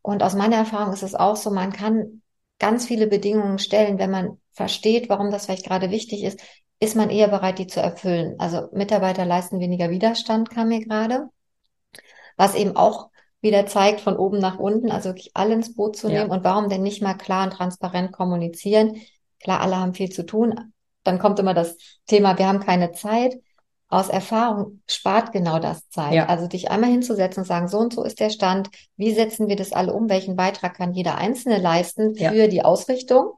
Und 0.02 0.22
aus 0.22 0.34
meiner 0.34 0.56
Erfahrung 0.56 0.92
ist 0.92 1.02
es 1.02 1.14
auch 1.14 1.36
so, 1.36 1.50
man 1.50 1.72
kann 1.72 2.22
ganz 2.58 2.86
viele 2.86 3.06
Bedingungen 3.06 3.58
stellen, 3.58 3.98
wenn 3.98 4.10
man 4.10 4.38
versteht, 4.52 5.08
warum 5.08 5.30
das 5.30 5.46
vielleicht 5.46 5.66
gerade 5.66 5.90
wichtig 5.90 6.22
ist, 6.24 6.40
ist 6.80 6.96
man 6.96 7.10
eher 7.10 7.28
bereit, 7.28 7.58
die 7.58 7.68
zu 7.68 7.80
erfüllen. 7.80 8.34
Also 8.38 8.68
Mitarbeiter 8.72 9.24
leisten 9.24 9.60
weniger 9.60 9.90
Widerstand, 9.90 10.50
kam 10.50 10.68
mir 10.68 10.84
gerade. 10.84 11.28
Was 12.36 12.54
eben 12.54 12.76
auch 12.76 13.10
wieder 13.40 13.66
zeigt, 13.66 14.00
von 14.00 14.16
oben 14.16 14.38
nach 14.38 14.58
unten, 14.58 14.90
also 14.90 15.10
wirklich 15.10 15.30
alle 15.34 15.54
ins 15.54 15.74
Boot 15.74 15.96
zu 15.96 16.08
nehmen. 16.08 16.28
Ja. 16.28 16.34
Und 16.34 16.44
warum 16.44 16.68
denn 16.68 16.82
nicht 16.82 17.02
mal 17.02 17.14
klar 17.14 17.44
und 17.44 17.52
transparent 17.52 18.12
kommunizieren? 18.12 19.00
Klar, 19.40 19.60
alle 19.60 19.76
haben 19.76 19.94
viel 19.94 20.10
zu 20.10 20.24
tun. 20.24 20.72
Dann 21.04 21.18
kommt 21.18 21.38
immer 21.38 21.54
das 21.54 21.76
Thema, 22.06 22.38
wir 22.38 22.46
haben 22.46 22.60
keine 22.60 22.92
Zeit. 22.92 23.34
Aus 23.92 24.08
Erfahrung 24.08 24.80
spart 24.88 25.32
genau 25.32 25.58
das 25.58 25.86
Zeit. 25.90 26.14
Ja. 26.14 26.24
Also 26.24 26.46
dich 26.46 26.70
einmal 26.70 26.90
hinzusetzen 26.90 27.42
und 27.42 27.46
sagen, 27.46 27.68
so 27.68 27.76
und 27.76 27.92
so 27.92 28.02
ist 28.04 28.20
der 28.20 28.30
Stand. 28.30 28.70
Wie 28.96 29.12
setzen 29.12 29.48
wir 29.48 29.56
das 29.56 29.74
alle 29.74 29.92
um? 29.92 30.08
Welchen 30.08 30.34
Beitrag 30.34 30.78
kann 30.78 30.94
jeder 30.94 31.18
Einzelne 31.18 31.58
leisten 31.58 32.14
für 32.14 32.34
ja. 32.34 32.46
die 32.46 32.64
Ausrichtung? 32.64 33.32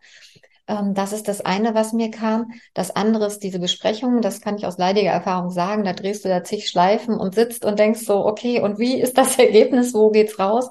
Ähm, 0.68 0.94
das 0.94 1.12
ist 1.12 1.26
das 1.26 1.40
eine, 1.40 1.74
was 1.74 1.92
mir 1.92 2.12
kam. 2.12 2.52
Das 2.72 2.94
andere 2.94 3.26
ist 3.26 3.40
diese 3.40 3.58
Besprechung. 3.58 4.20
Das 4.20 4.40
kann 4.40 4.56
ich 4.56 4.64
aus 4.64 4.78
leidiger 4.78 5.10
Erfahrung 5.10 5.50
sagen. 5.50 5.82
Da 5.82 5.92
drehst 5.92 6.24
du 6.24 6.28
da 6.28 6.44
zig 6.44 6.68
Schleifen 6.68 7.16
und 7.18 7.34
sitzt 7.34 7.64
und 7.64 7.80
denkst 7.80 8.06
so, 8.06 8.24
okay, 8.24 8.60
und 8.60 8.78
wie 8.78 9.00
ist 9.00 9.18
das 9.18 9.36
Ergebnis? 9.40 9.92
Wo 9.92 10.10
geht's 10.10 10.38
raus? 10.38 10.70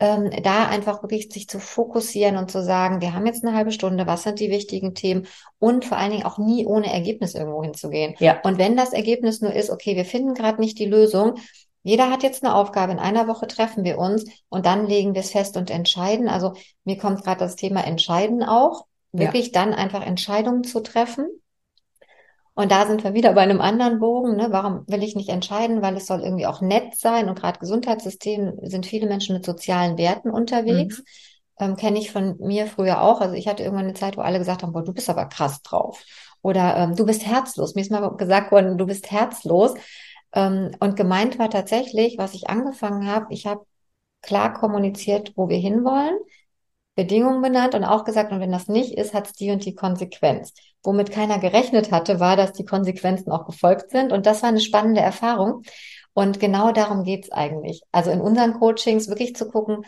Ähm, 0.00 0.30
da 0.42 0.66
einfach 0.66 1.02
wirklich 1.02 1.30
sich 1.30 1.46
zu 1.46 1.60
fokussieren 1.60 2.38
und 2.38 2.50
zu 2.50 2.62
sagen, 2.62 3.02
wir 3.02 3.12
haben 3.12 3.26
jetzt 3.26 3.44
eine 3.44 3.54
halbe 3.54 3.70
Stunde, 3.70 4.06
was 4.06 4.22
sind 4.22 4.40
die 4.40 4.50
wichtigen 4.50 4.94
Themen 4.94 5.26
und 5.58 5.84
vor 5.84 5.98
allen 5.98 6.12
Dingen 6.12 6.24
auch 6.24 6.38
nie 6.38 6.64
ohne 6.64 6.90
Ergebnis 6.90 7.34
irgendwo 7.34 7.62
hinzugehen. 7.62 8.14
Ja. 8.18 8.40
Und 8.42 8.58
wenn 8.58 8.76
das 8.76 8.94
Ergebnis 8.94 9.42
nur 9.42 9.52
ist, 9.52 9.68
okay, 9.68 9.96
wir 9.96 10.06
finden 10.06 10.32
gerade 10.32 10.60
nicht 10.60 10.78
die 10.78 10.86
Lösung, 10.86 11.34
jeder 11.82 12.10
hat 12.10 12.22
jetzt 12.22 12.42
eine 12.42 12.54
Aufgabe. 12.54 12.92
In 12.92 12.98
einer 12.98 13.28
Woche 13.28 13.46
treffen 13.46 13.84
wir 13.84 13.98
uns 13.98 14.24
und 14.48 14.66
dann 14.66 14.86
legen 14.86 15.14
wir 15.14 15.20
es 15.20 15.30
fest 15.30 15.56
und 15.56 15.70
entscheiden. 15.70 16.28
Also 16.28 16.54
mir 16.84 16.98
kommt 16.98 17.22
gerade 17.22 17.40
das 17.40 17.56
Thema 17.56 17.86
Entscheiden 17.86 18.42
auch 18.42 18.86
wirklich 19.12 19.46
ja. 19.46 19.52
dann 19.52 19.74
einfach 19.74 20.06
Entscheidungen 20.06 20.64
zu 20.64 20.80
treffen. 20.80 21.26
Und 22.60 22.70
da 22.70 22.86
sind 22.86 23.04
wir 23.04 23.14
wieder 23.14 23.32
bei 23.32 23.40
einem 23.40 23.62
anderen 23.62 24.00
Bogen. 24.00 24.36
Ne? 24.36 24.48
Warum 24.50 24.84
will 24.86 25.02
ich 25.02 25.16
nicht 25.16 25.30
entscheiden? 25.30 25.80
Weil 25.80 25.96
es 25.96 26.06
soll 26.06 26.20
irgendwie 26.20 26.46
auch 26.46 26.60
nett 26.60 26.94
sein. 26.94 27.30
Und 27.30 27.38
gerade 27.38 27.58
Gesundheitssystem 27.58 28.58
sind 28.62 28.84
viele 28.84 29.06
Menschen 29.06 29.34
mit 29.34 29.46
sozialen 29.46 29.96
Werten 29.96 30.30
unterwegs. 30.30 30.98
Mhm. 30.98 31.04
Ähm, 31.58 31.76
Kenne 31.76 31.98
ich 31.98 32.12
von 32.12 32.36
mir 32.38 32.66
früher 32.66 33.00
auch. 33.00 33.22
Also 33.22 33.34
ich 33.34 33.48
hatte 33.48 33.62
irgendwann 33.62 33.86
eine 33.86 33.94
Zeit, 33.94 34.18
wo 34.18 34.20
alle 34.20 34.38
gesagt 34.38 34.62
haben, 34.62 34.72
boah, 34.72 34.84
du 34.84 34.92
bist 34.92 35.08
aber 35.08 35.24
krass 35.24 35.62
drauf. 35.62 36.04
Oder 36.42 36.76
ähm, 36.76 36.96
du 36.96 37.06
bist 37.06 37.24
herzlos. 37.24 37.74
Mir 37.74 37.80
ist 37.80 37.90
mal 37.90 38.06
gesagt 38.16 38.52
worden, 38.52 38.76
du 38.76 38.84
bist 38.84 39.10
herzlos. 39.10 39.72
Ähm, 40.34 40.72
und 40.80 40.96
gemeint 40.96 41.38
war 41.38 41.48
tatsächlich, 41.48 42.18
was 42.18 42.34
ich 42.34 42.50
angefangen 42.50 43.06
habe, 43.06 43.26
ich 43.30 43.46
habe 43.46 43.64
klar 44.20 44.52
kommuniziert, 44.52 45.32
wo 45.34 45.48
wir 45.48 45.58
hinwollen. 45.58 46.18
Bedingungen 46.94 47.40
benannt 47.40 47.74
und 47.74 47.84
auch 47.84 48.04
gesagt, 48.04 48.32
und 48.32 48.40
wenn 48.40 48.52
das 48.52 48.68
nicht 48.68 48.92
ist, 48.92 49.14
hat 49.14 49.28
es 49.28 49.32
die 49.32 49.50
und 49.50 49.64
die 49.64 49.74
Konsequenz. 49.74 50.52
Womit 50.82 51.10
keiner 51.10 51.38
gerechnet 51.38 51.92
hatte, 51.92 52.20
war, 52.20 52.36
dass 52.36 52.52
die 52.52 52.64
Konsequenzen 52.64 53.30
auch 53.30 53.46
gefolgt 53.46 53.90
sind. 53.90 54.12
Und 54.12 54.26
das 54.26 54.42
war 54.42 54.48
eine 54.48 54.60
spannende 54.60 55.00
Erfahrung. 55.00 55.62
Und 56.14 56.40
genau 56.40 56.72
darum 56.72 57.04
geht's 57.04 57.30
eigentlich. 57.30 57.82
Also 57.92 58.10
in 58.10 58.20
unseren 58.20 58.54
Coachings 58.54 59.08
wirklich 59.08 59.36
zu 59.36 59.48
gucken, 59.48 59.84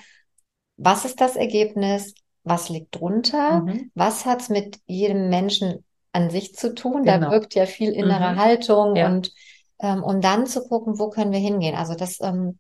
was 0.77 1.05
ist 1.05 1.21
das 1.21 1.37
Ergebnis? 1.37 2.15
Was 2.45 2.69
liegt 2.69 2.99
drunter? 2.99 3.63
Mhm. 3.63 3.91
Was 3.95 4.27
hat's 4.27 4.49
mit 4.49 4.81
jedem 4.87 5.29
Menschen 5.29 5.85
an 6.13 6.31
sich 6.31 6.55
zu 6.55 6.75
tun? 6.75 7.05
Genau. 7.05 7.27
Da 7.27 7.31
wirkt 7.31 7.55
ja 7.55 7.67
viel 7.67 7.93
innere 7.93 8.33
mhm. 8.33 8.39
Haltung 8.39 8.97
ja. 8.97 9.07
und 9.07 9.33
ähm, 9.81 10.03
um 10.03 10.21
dann 10.21 10.47
zu 10.47 10.67
gucken, 10.67 10.99
wo 10.99 11.11
können 11.11 11.33
wir 11.33 11.39
hingehen. 11.39 11.75
Also 11.75 11.95
das 11.95 12.21
ähm, 12.21 12.59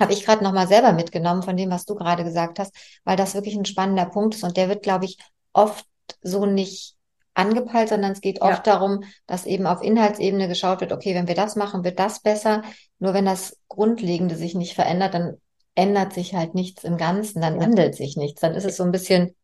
habe 0.00 0.12
ich 0.12 0.24
gerade 0.24 0.42
nochmal 0.42 0.68
selber 0.68 0.92
mitgenommen 0.92 1.42
von 1.42 1.56
dem, 1.56 1.70
was 1.70 1.84
du 1.84 1.94
gerade 1.94 2.24
gesagt 2.24 2.58
hast, 2.58 2.74
weil 3.04 3.16
das 3.16 3.34
wirklich 3.34 3.54
ein 3.54 3.64
spannender 3.64 4.06
Punkt 4.06 4.34
ist 4.34 4.44
und 4.44 4.56
der 4.56 4.68
wird, 4.68 4.82
glaube 4.82 5.04
ich, 5.04 5.18
oft 5.52 5.86
so 6.22 6.46
nicht 6.46 6.96
angepeilt, 7.34 7.88
sondern 7.88 8.12
es 8.12 8.20
geht 8.20 8.42
oft 8.42 8.66
ja. 8.66 8.74
darum, 8.74 9.04
dass 9.26 9.46
eben 9.46 9.66
auf 9.66 9.82
Inhaltsebene 9.82 10.48
geschaut 10.48 10.80
wird, 10.80 10.92
okay, 10.92 11.14
wenn 11.14 11.28
wir 11.28 11.34
das 11.34 11.56
machen, 11.56 11.84
wird 11.84 11.98
das 11.98 12.20
besser. 12.20 12.62
Nur 12.98 13.14
wenn 13.14 13.24
das 13.24 13.58
Grundlegende 13.68 14.36
sich 14.36 14.54
nicht 14.54 14.74
verändert, 14.74 15.14
dann 15.14 15.36
ändert 15.74 16.12
sich 16.12 16.34
halt 16.34 16.54
nichts 16.54 16.84
im 16.84 16.96
Ganzen, 16.96 17.40
dann 17.40 17.56
ja. 17.56 17.62
ändert 17.62 17.94
sich 17.94 18.16
nichts. 18.16 18.40
Dann 18.40 18.54
ist 18.54 18.66
es 18.66 18.76
so 18.76 18.84
ein 18.84 18.92
bisschen 18.92 19.34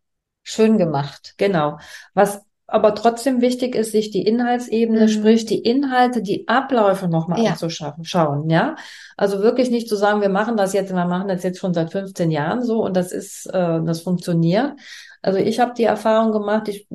schön 0.43 0.79
gemacht. 0.79 1.35
Genau. 1.39 1.79
Was 2.15 2.41
aber 2.71 2.95
trotzdem 2.95 3.41
wichtig 3.41 3.75
ist, 3.75 3.93
sich 3.93 4.11
die 4.11 4.27
Inhaltsebene, 4.27 5.03
mhm. 5.03 5.09
sprich 5.09 5.47
die 5.47 5.59
Inhalte, 5.59 6.21
die 6.21 6.47
Abläufe 6.49 7.09
nochmal 7.09 7.43
ja. 7.43 7.53
anzuschauen, 7.53 8.05
schauen, 8.05 8.51
ja. 8.51 8.77
Also 9.17 9.41
wirklich 9.41 9.71
nicht 9.71 9.89
zu 9.89 9.97
sagen, 9.97 10.21
wir 10.21 10.29
machen 10.29 10.59
das 10.59 10.75
jetzt, 10.75 10.95
wir 10.95 11.07
machen 11.07 11.29
das 11.29 11.43
jetzt 11.43 11.59
schon 11.59 11.73
seit 11.73 11.91
15 11.91 12.31
Jahren 12.31 12.63
so 12.63 12.85
und 12.85 12.95
das 12.95 13.11
ist, 13.11 13.47
äh, 13.47 13.81
das 13.83 14.03
funktioniert. 14.03 14.75
Also 15.23 15.39
ich 15.39 15.61
habe 15.61 15.73
die 15.73 15.85
Erfahrung 15.85 16.31
gemacht, 16.31 16.69
ich, 16.69 16.87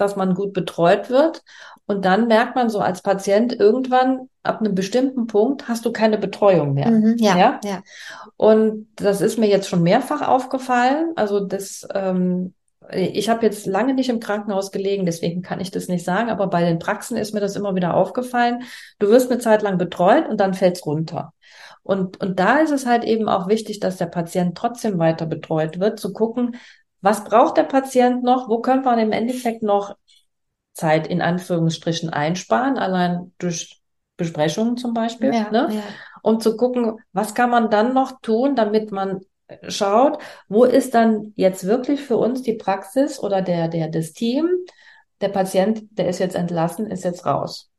dass 0.00 0.16
man 0.16 0.34
gut 0.34 0.52
betreut 0.52 1.10
wird 1.10 1.42
und 1.86 2.04
dann 2.04 2.28
merkt 2.28 2.56
man 2.56 2.70
so 2.70 2.78
als 2.80 3.02
Patient 3.02 3.52
irgendwann 3.58 4.28
ab 4.42 4.60
einem 4.60 4.74
bestimmten 4.74 5.26
Punkt 5.26 5.68
hast 5.68 5.84
du 5.84 5.92
keine 5.92 6.18
Betreuung 6.18 6.74
mehr. 6.74 6.90
Mhm, 6.90 7.16
ja, 7.18 7.36
ja, 7.36 7.60
ja. 7.64 7.82
Und 8.36 8.88
das 8.96 9.20
ist 9.20 9.38
mir 9.38 9.48
jetzt 9.48 9.68
schon 9.68 9.82
mehrfach 9.82 10.26
aufgefallen. 10.26 11.12
Also 11.16 11.40
das 11.40 11.86
ähm, 11.94 12.54
ich 12.92 13.28
habe 13.28 13.44
jetzt 13.44 13.66
lange 13.66 13.94
nicht 13.94 14.08
im 14.08 14.20
Krankenhaus 14.20 14.72
gelegen, 14.72 15.06
deswegen 15.06 15.42
kann 15.42 15.60
ich 15.60 15.70
das 15.70 15.88
nicht 15.88 16.04
sagen, 16.04 16.30
aber 16.30 16.48
bei 16.48 16.64
den 16.64 16.78
Praxen 16.78 17.16
ist 17.16 17.34
mir 17.34 17.40
das 17.40 17.56
immer 17.56 17.74
wieder 17.74 17.94
aufgefallen. 17.94 18.62
Du 18.98 19.08
wirst 19.08 19.30
eine 19.30 19.40
Zeit 19.40 19.62
lang 19.62 19.78
betreut 19.78 20.28
und 20.28 20.40
dann 20.40 20.54
fällt's 20.54 20.84
runter. 20.86 21.32
Und, 21.82 22.20
und 22.20 22.38
da 22.38 22.58
ist 22.58 22.72
es 22.72 22.86
halt 22.86 23.04
eben 23.04 23.28
auch 23.28 23.48
wichtig, 23.48 23.80
dass 23.80 23.96
der 23.96 24.06
Patient 24.06 24.56
trotzdem 24.56 24.98
weiter 24.98 25.26
betreut 25.26 25.80
wird, 25.80 25.98
zu 25.98 26.12
gucken, 26.12 26.56
was 27.00 27.24
braucht 27.24 27.56
der 27.56 27.64
Patient 27.64 28.22
noch, 28.22 28.48
wo 28.48 28.60
können 28.60 28.84
wir 28.84 28.98
im 28.98 29.12
Endeffekt 29.12 29.62
noch 29.62 29.96
Zeit 30.72 31.06
in 31.06 31.22
Anführungsstrichen 31.22 32.10
einsparen, 32.10 32.78
allein 32.78 33.32
durch 33.38 33.80
Besprechungen 34.16 34.76
zum 34.76 34.94
Beispiel, 34.94 35.32
ja, 35.32 35.50
ne? 35.50 35.68
Ja. 35.72 35.82
um 36.22 36.40
zu 36.40 36.56
gucken, 36.56 36.98
was 37.12 37.34
kann 37.34 37.50
man 37.50 37.70
dann 37.70 37.94
noch 37.94 38.20
tun, 38.20 38.54
damit 38.54 38.92
man 38.92 39.20
schaut, 39.68 40.22
wo 40.48 40.64
ist 40.64 40.94
dann 40.94 41.32
jetzt 41.36 41.64
wirklich 41.66 42.02
für 42.02 42.16
uns 42.16 42.42
die 42.42 42.54
Praxis 42.54 43.18
oder 43.18 43.42
der, 43.42 43.68
der, 43.68 43.88
das 43.88 44.12
Team, 44.12 44.48
der 45.20 45.28
Patient, 45.28 45.82
der 45.92 46.08
ist 46.08 46.18
jetzt 46.18 46.36
entlassen, 46.36 46.86
ist 46.86 47.04
jetzt 47.04 47.26
raus. 47.26 47.70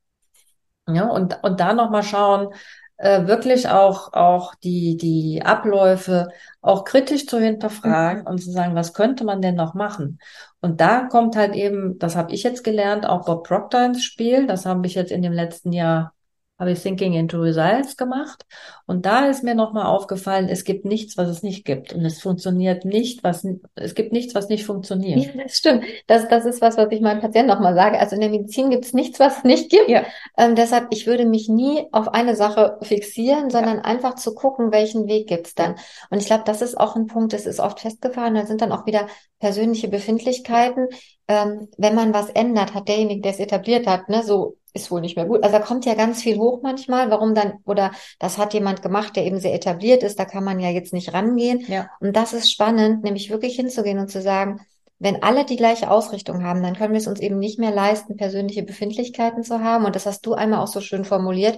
Ja, 0.88 1.08
und, 1.08 1.40
und 1.44 1.60
da 1.60 1.74
nochmal 1.74 2.04
schauen, 2.04 2.54
äh, 3.02 3.26
wirklich 3.26 3.68
auch, 3.68 4.14
auch 4.14 4.54
die, 4.56 4.96
die 4.96 5.42
Abläufe 5.44 6.30
auch 6.62 6.84
kritisch 6.86 7.26
zu 7.26 7.40
hinterfragen 7.40 8.22
mhm. 8.22 8.28
und 8.28 8.38
zu 8.40 8.52
sagen, 8.52 8.76
was 8.76 8.94
könnte 8.94 9.24
man 9.24 9.42
denn 9.42 9.56
noch 9.56 9.74
machen? 9.74 10.20
Und 10.62 10.82
da 10.82 11.08
kommt 11.08 11.36
halt 11.36 11.56
eben, 11.56 11.98
das 11.98 12.16
habe 12.16 12.32
ich 12.32 12.44
jetzt 12.44 12.64
gelernt, 12.64 13.08
auch 13.08 13.26
Bob 13.26 13.48
Proctor 13.48 13.84
ins 13.86 14.04
Spiel. 14.04 14.46
Das 14.46 14.68
habe 14.68 14.86
ich 14.86 14.94
jetzt 14.94 15.12
in 15.12 15.24
dem 15.24 15.34
letzten 15.34 15.74
Jahr 15.74 16.14
habe 16.62 16.74
ich 16.74 16.82
Thinking 16.82 17.14
into 17.14 17.40
Results 17.40 17.98
gemacht. 17.98 18.46
Und 18.86 19.08
da 19.08 19.26
ist 19.26 19.44
mir 19.44 19.56
nochmal 19.56 19.88
aufgefallen, 19.88 20.48
es 20.48 20.64
gibt 20.64 20.86
nichts, 20.86 21.18
was 21.18 21.28
es 21.28 21.42
nicht 21.42 21.66
gibt. 21.66 21.92
Und 21.92 22.06
es 22.06 22.22
funktioniert 22.22 22.86
nicht, 22.86 23.24
was, 23.24 23.46
es 23.74 23.96
gibt 23.96 24.14
nichts, 24.14 24.36
was 24.36 24.48
nicht 24.48 24.64
funktioniert. 24.64 25.26
Ja, 25.36 25.44
das 25.44 25.58
stimmt. 25.58 25.84
Das, 26.06 26.28
das 26.28 26.46
ist 26.46 26.62
was, 26.62 26.78
was 26.78 26.92
ich 26.92 27.02
meinen 27.02 27.20
Patienten 27.20 27.50
nochmal 27.50 27.74
sage. 27.74 28.00
Also 28.00 28.14
in 28.14 28.22
der 28.22 28.30
Medizin 28.30 28.70
gibt 28.70 28.86
es 28.86 28.94
nichts, 28.94 29.20
was 29.20 29.40
es 29.40 29.44
nicht 29.44 29.72
gibt. 29.72 29.90
Ja. 29.90 30.04
Ähm, 30.38 30.56
deshalb, 30.56 30.90
ich 30.92 31.08
würde 31.08 31.26
mich 31.26 31.50
nie 31.50 31.88
auf 31.92 32.10
eine 32.10 32.36
Sache 32.36 32.78
fixieren, 32.84 33.50
sondern 33.50 33.78
ja. 33.78 33.84
einfach 33.84 34.14
zu 34.14 34.36
gucken, 34.36 34.72
welchen 34.72 35.08
Weg 35.08 35.28
gibt's 35.28 35.56
dann. 35.56 35.76
Und 36.12 36.20
ich 36.20 36.28
glaube, 36.28 36.44
das 36.46 36.62
ist 36.62 36.80
auch 36.80 36.96
ein 36.96 37.08
Punkt, 37.08 37.34
das 37.34 37.48
ist 37.48 37.60
oft 37.60 37.80
festgefahren. 37.80 38.36
Da 38.36 38.46
sind 38.46 38.62
dann 38.62 38.72
auch 38.72 38.86
wieder 38.86 39.08
persönliche 39.42 39.90
Befindlichkeiten. 39.90 40.88
Ähm, 41.28 41.68
wenn 41.78 41.96
man 41.96 42.14
was 42.14 42.30
ändert, 42.30 42.74
hat 42.74 42.88
derjenige, 42.88 43.22
der 43.22 43.32
es 43.32 43.40
etabliert 43.40 43.88
hat, 43.88 44.08
ne, 44.08 44.24
so 44.24 44.56
ist 44.74 44.90
wohl 44.90 45.02
nicht 45.02 45.18
mehr 45.18 45.26
gut. 45.26 45.44
Also 45.44 45.58
da 45.58 45.64
kommt 45.64 45.86
ja 45.86 45.96
ganz 45.96 46.22
viel 46.22 46.38
hoch 46.38 46.62
manchmal, 46.64 47.12
warum 47.12 47.36
dann, 47.36 47.56
oder 47.66 47.92
das 48.20 48.38
hat 48.38 48.54
jemand 48.54 48.82
gemacht, 48.82 49.16
der 49.18 49.26
eben 49.26 49.40
sehr 49.40 49.54
etabliert 49.54 50.04
ist, 50.04 50.18
da 50.18 50.24
kann 50.24 50.46
man 50.46 50.60
ja 50.60 50.70
jetzt 50.70 50.94
nicht 50.94 51.14
rangehen. 51.14 51.66
Ja. 51.68 51.90
Und 52.00 52.16
das 52.16 52.32
ist 52.32 52.50
spannend, 52.50 53.04
nämlich 53.04 53.30
wirklich 53.30 53.56
hinzugehen 53.56 54.00
und 54.00 54.10
zu 54.10 54.22
sagen, 54.22 54.62
wenn 55.00 55.24
alle 55.24 55.46
die 55.46 55.58
gleiche 55.58 55.90
Ausrichtung 55.90 56.44
haben, 56.44 56.62
dann 56.62 56.76
können 56.76 56.94
wir 56.94 57.00
es 57.00 57.08
uns 57.08 57.20
eben 57.20 57.40
nicht 57.40 57.60
mehr 57.60 57.72
leisten, 57.72 58.18
persönliche 58.18 58.64
Befindlichkeiten 58.64 59.44
zu 59.44 59.60
haben. 59.60 59.84
Und 59.86 59.96
das 59.96 60.06
hast 60.06 60.26
du 60.26 60.36
einmal 60.36 60.60
auch 60.60 60.68
so 60.68 60.80
schön 60.80 61.04
formuliert, 61.04 61.58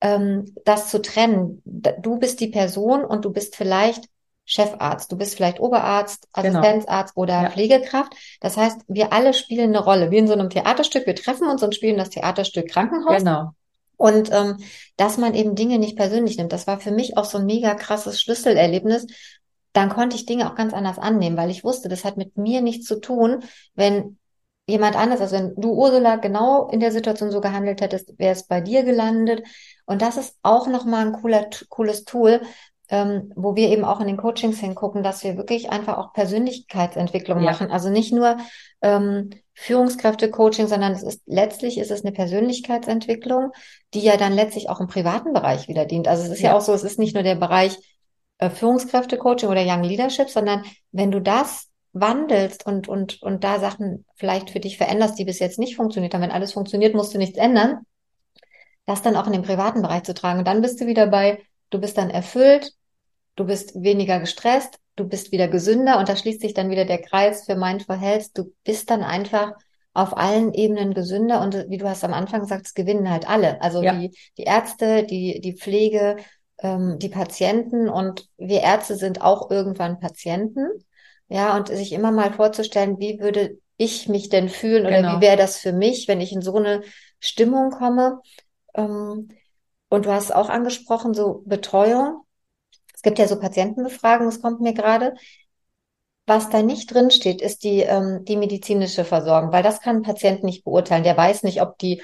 ähm, 0.00 0.52
das 0.64 0.88
zu 0.88 1.00
trennen. 1.00 1.62
Du 1.64 2.18
bist 2.18 2.40
die 2.40 2.48
Person 2.48 3.04
und 3.04 3.24
du 3.24 3.30
bist 3.30 3.54
vielleicht 3.56 4.06
Chefarzt, 4.52 5.10
du 5.10 5.16
bist 5.16 5.34
vielleicht 5.34 5.60
Oberarzt, 5.60 6.28
genau. 6.34 6.60
Assistenzarzt 6.60 7.14
genau. 7.14 7.22
oder 7.22 7.42
ja. 7.42 7.50
Pflegekraft. 7.50 8.12
Das 8.40 8.56
heißt, 8.56 8.82
wir 8.86 9.12
alle 9.12 9.32
spielen 9.32 9.70
eine 9.70 9.82
Rolle, 9.82 10.10
wie 10.10 10.18
in 10.18 10.26
so 10.26 10.34
einem 10.34 10.50
Theaterstück. 10.50 11.06
Wir 11.06 11.14
treffen 11.14 11.48
uns 11.48 11.62
und 11.62 11.74
spielen 11.74 11.96
das 11.96 12.10
Theaterstück 12.10 12.68
Krankenhaus. 12.68 13.18
Genau. 13.18 13.52
Und 13.96 14.30
ähm, 14.32 14.58
dass 14.96 15.16
man 15.16 15.34
eben 15.34 15.54
Dinge 15.54 15.78
nicht 15.78 15.96
persönlich 15.96 16.36
nimmt, 16.36 16.52
das 16.52 16.66
war 16.66 16.80
für 16.80 16.90
mich 16.90 17.16
auch 17.16 17.24
so 17.24 17.38
ein 17.38 17.46
mega 17.46 17.74
krasses 17.74 18.20
Schlüsselerlebnis. 18.20 19.06
Dann 19.72 19.88
konnte 19.88 20.16
ich 20.16 20.26
Dinge 20.26 20.50
auch 20.50 20.54
ganz 20.54 20.74
anders 20.74 20.98
annehmen, 20.98 21.36
weil 21.36 21.50
ich 21.50 21.64
wusste, 21.64 21.88
das 21.88 22.04
hat 22.04 22.18
mit 22.18 22.36
mir 22.36 22.60
nichts 22.60 22.86
zu 22.86 23.00
tun, 23.00 23.42
wenn 23.74 24.18
jemand 24.66 24.96
anders, 24.96 25.20
also 25.20 25.36
wenn 25.36 25.54
du 25.56 25.72
Ursula 25.72 26.16
genau 26.16 26.68
in 26.68 26.80
der 26.80 26.92
Situation 26.92 27.30
so 27.30 27.40
gehandelt 27.40 27.80
hättest, 27.80 28.18
wäre 28.18 28.32
es 28.32 28.46
bei 28.46 28.60
dir 28.60 28.82
gelandet. 28.82 29.46
Und 29.86 30.02
das 30.02 30.16
ist 30.16 30.36
auch 30.42 30.66
nochmal 30.66 31.06
ein 31.06 31.12
cooler, 31.12 31.48
cooles 31.68 32.04
Tool, 32.04 32.42
ähm, 32.92 33.32
wo 33.34 33.56
wir 33.56 33.70
eben 33.70 33.86
auch 33.86 34.00
in 34.00 34.06
den 34.06 34.18
Coachings 34.18 34.60
hingucken, 34.60 35.02
dass 35.02 35.24
wir 35.24 35.38
wirklich 35.38 35.70
einfach 35.70 35.96
auch 35.96 36.12
Persönlichkeitsentwicklung 36.12 37.38
ja. 37.38 37.50
machen. 37.50 37.70
Also 37.70 37.88
nicht 37.88 38.12
nur 38.12 38.36
ähm, 38.82 39.30
Führungskräfte-Coaching, 39.54 40.66
sondern 40.66 40.92
es 40.92 41.02
ist 41.02 41.22
letztlich 41.24 41.78
ist 41.78 41.90
es 41.90 42.04
eine 42.04 42.12
Persönlichkeitsentwicklung, 42.12 43.52
die 43.94 44.00
ja 44.00 44.18
dann 44.18 44.34
letztlich 44.34 44.68
auch 44.68 44.78
im 44.78 44.88
privaten 44.88 45.32
Bereich 45.32 45.68
wieder 45.68 45.86
dient. 45.86 46.06
Also 46.06 46.24
es 46.24 46.28
ist 46.28 46.42
ja, 46.42 46.50
ja 46.50 46.56
auch 46.56 46.60
so, 46.60 46.74
es 46.74 46.84
ist 46.84 46.98
nicht 46.98 47.14
nur 47.14 47.22
der 47.22 47.36
Bereich 47.36 47.78
äh, 48.36 48.50
Führungskräfte-Coaching 48.50 49.48
oder 49.48 49.64
Young 49.66 49.84
Leadership, 49.84 50.28
sondern 50.28 50.62
wenn 50.90 51.10
du 51.10 51.20
das 51.20 51.70
wandelst 51.94 52.66
und, 52.66 52.88
und, 52.88 53.22
und 53.22 53.42
da 53.42 53.58
Sachen 53.58 54.04
vielleicht 54.16 54.50
für 54.50 54.60
dich 54.60 54.76
veränderst, 54.76 55.18
die 55.18 55.24
bis 55.24 55.38
jetzt 55.38 55.58
nicht 55.58 55.76
funktioniert 55.76 56.12
haben. 56.12 56.20
Wenn 56.20 56.30
alles 56.30 56.52
funktioniert, 56.52 56.94
musst 56.94 57.14
du 57.14 57.18
nichts 57.18 57.38
ändern. 57.38 57.86
Das 58.84 59.00
dann 59.00 59.16
auch 59.16 59.26
in 59.26 59.32
den 59.32 59.42
privaten 59.42 59.80
Bereich 59.80 60.02
zu 60.02 60.12
tragen. 60.12 60.40
Und 60.40 60.46
dann 60.46 60.60
bist 60.60 60.78
du 60.78 60.86
wieder 60.86 61.06
bei, 61.06 61.42
du 61.70 61.80
bist 61.80 61.96
dann 61.96 62.10
erfüllt, 62.10 62.74
du 63.36 63.44
bist 63.44 63.80
weniger 63.82 64.20
gestresst, 64.20 64.78
du 64.96 65.08
bist 65.08 65.32
wieder 65.32 65.48
gesünder 65.48 65.98
und 65.98 66.08
da 66.08 66.16
schließt 66.16 66.40
sich 66.40 66.54
dann 66.54 66.70
wieder 66.70 66.84
der 66.84 67.00
Kreis 67.00 67.44
für 67.44 67.56
Mindful 67.56 67.98
Health. 67.98 68.30
Du 68.34 68.52
bist 68.64 68.90
dann 68.90 69.02
einfach 69.02 69.52
auf 69.94 70.16
allen 70.16 70.54
Ebenen 70.54 70.94
gesünder 70.94 71.40
und 71.42 71.66
wie 71.68 71.78
du 71.78 71.88
hast 71.88 72.04
am 72.04 72.14
Anfang 72.14 72.40
gesagt, 72.40 72.66
es 72.66 72.74
gewinnen 72.74 73.10
halt 73.10 73.28
alle. 73.28 73.60
Also 73.60 73.82
ja. 73.82 73.94
die, 73.94 74.16
die 74.38 74.44
Ärzte, 74.44 75.04
die, 75.04 75.40
die 75.40 75.56
Pflege, 75.56 76.16
ähm, 76.58 76.98
die 76.98 77.08
Patienten 77.08 77.88
und 77.88 78.28
wir 78.38 78.60
Ärzte 78.60 78.96
sind 78.96 79.20
auch 79.20 79.50
irgendwann 79.50 80.00
Patienten. 80.00 80.66
Ja, 81.28 81.56
und 81.56 81.68
sich 81.68 81.92
immer 81.92 82.10
mal 82.10 82.32
vorzustellen, 82.32 82.98
wie 82.98 83.18
würde 83.18 83.58
ich 83.78 84.08
mich 84.08 84.28
denn 84.28 84.50
fühlen 84.50 84.86
oder 84.86 85.00
genau. 85.00 85.16
wie 85.16 85.22
wäre 85.22 85.36
das 85.36 85.56
für 85.56 85.72
mich, 85.72 86.06
wenn 86.06 86.20
ich 86.20 86.32
in 86.32 86.42
so 86.42 86.56
eine 86.56 86.82
Stimmung 87.20 87.70
komme. 87.70 88.20
Ähm, 88.74 89.28
und 89.88 90.06
du 90.06 90.10
hast 90.10 90.34
auch 90.34 90.48
angesprochen, 90.48 91.14
so 91.14 91.42
Betreuung. 91.46 92.22
Es 93.02 93.10
gibt 93.10 93.18
ja 93.18 93.26
so 93.26 93.36
Patientenbefragungen, 93.40 94.30
das 94.30 94.40
kommt 94.40 94.60
mir 94.60 94.74
gerade. 94.74 95.14
Was 96.24 96.50
da 96.50 96.62
nicht 96.62 96.94
drin 96.94 97.10
steht, 97.10 97.42
ist 97.42 97.64
die, 97.64 97.80
ähm, 97.80 98.24
die 98.24 98.36
medizinische 98.36 99.04
Versorgung, 99.04 99.50
weil 99.50 99.64
das 99.64 99.80
kann 99.80 99.96
ein 99.96 100.02
Patient 100.02 100.44
nicht 100.44 100.62
beurteilen. 100.62 101.02
Der 101.02 101.16
weiß 101.16 101.42
nicht, 101.42 101.60
ob 101.62 101.78
die, 101.78 102.00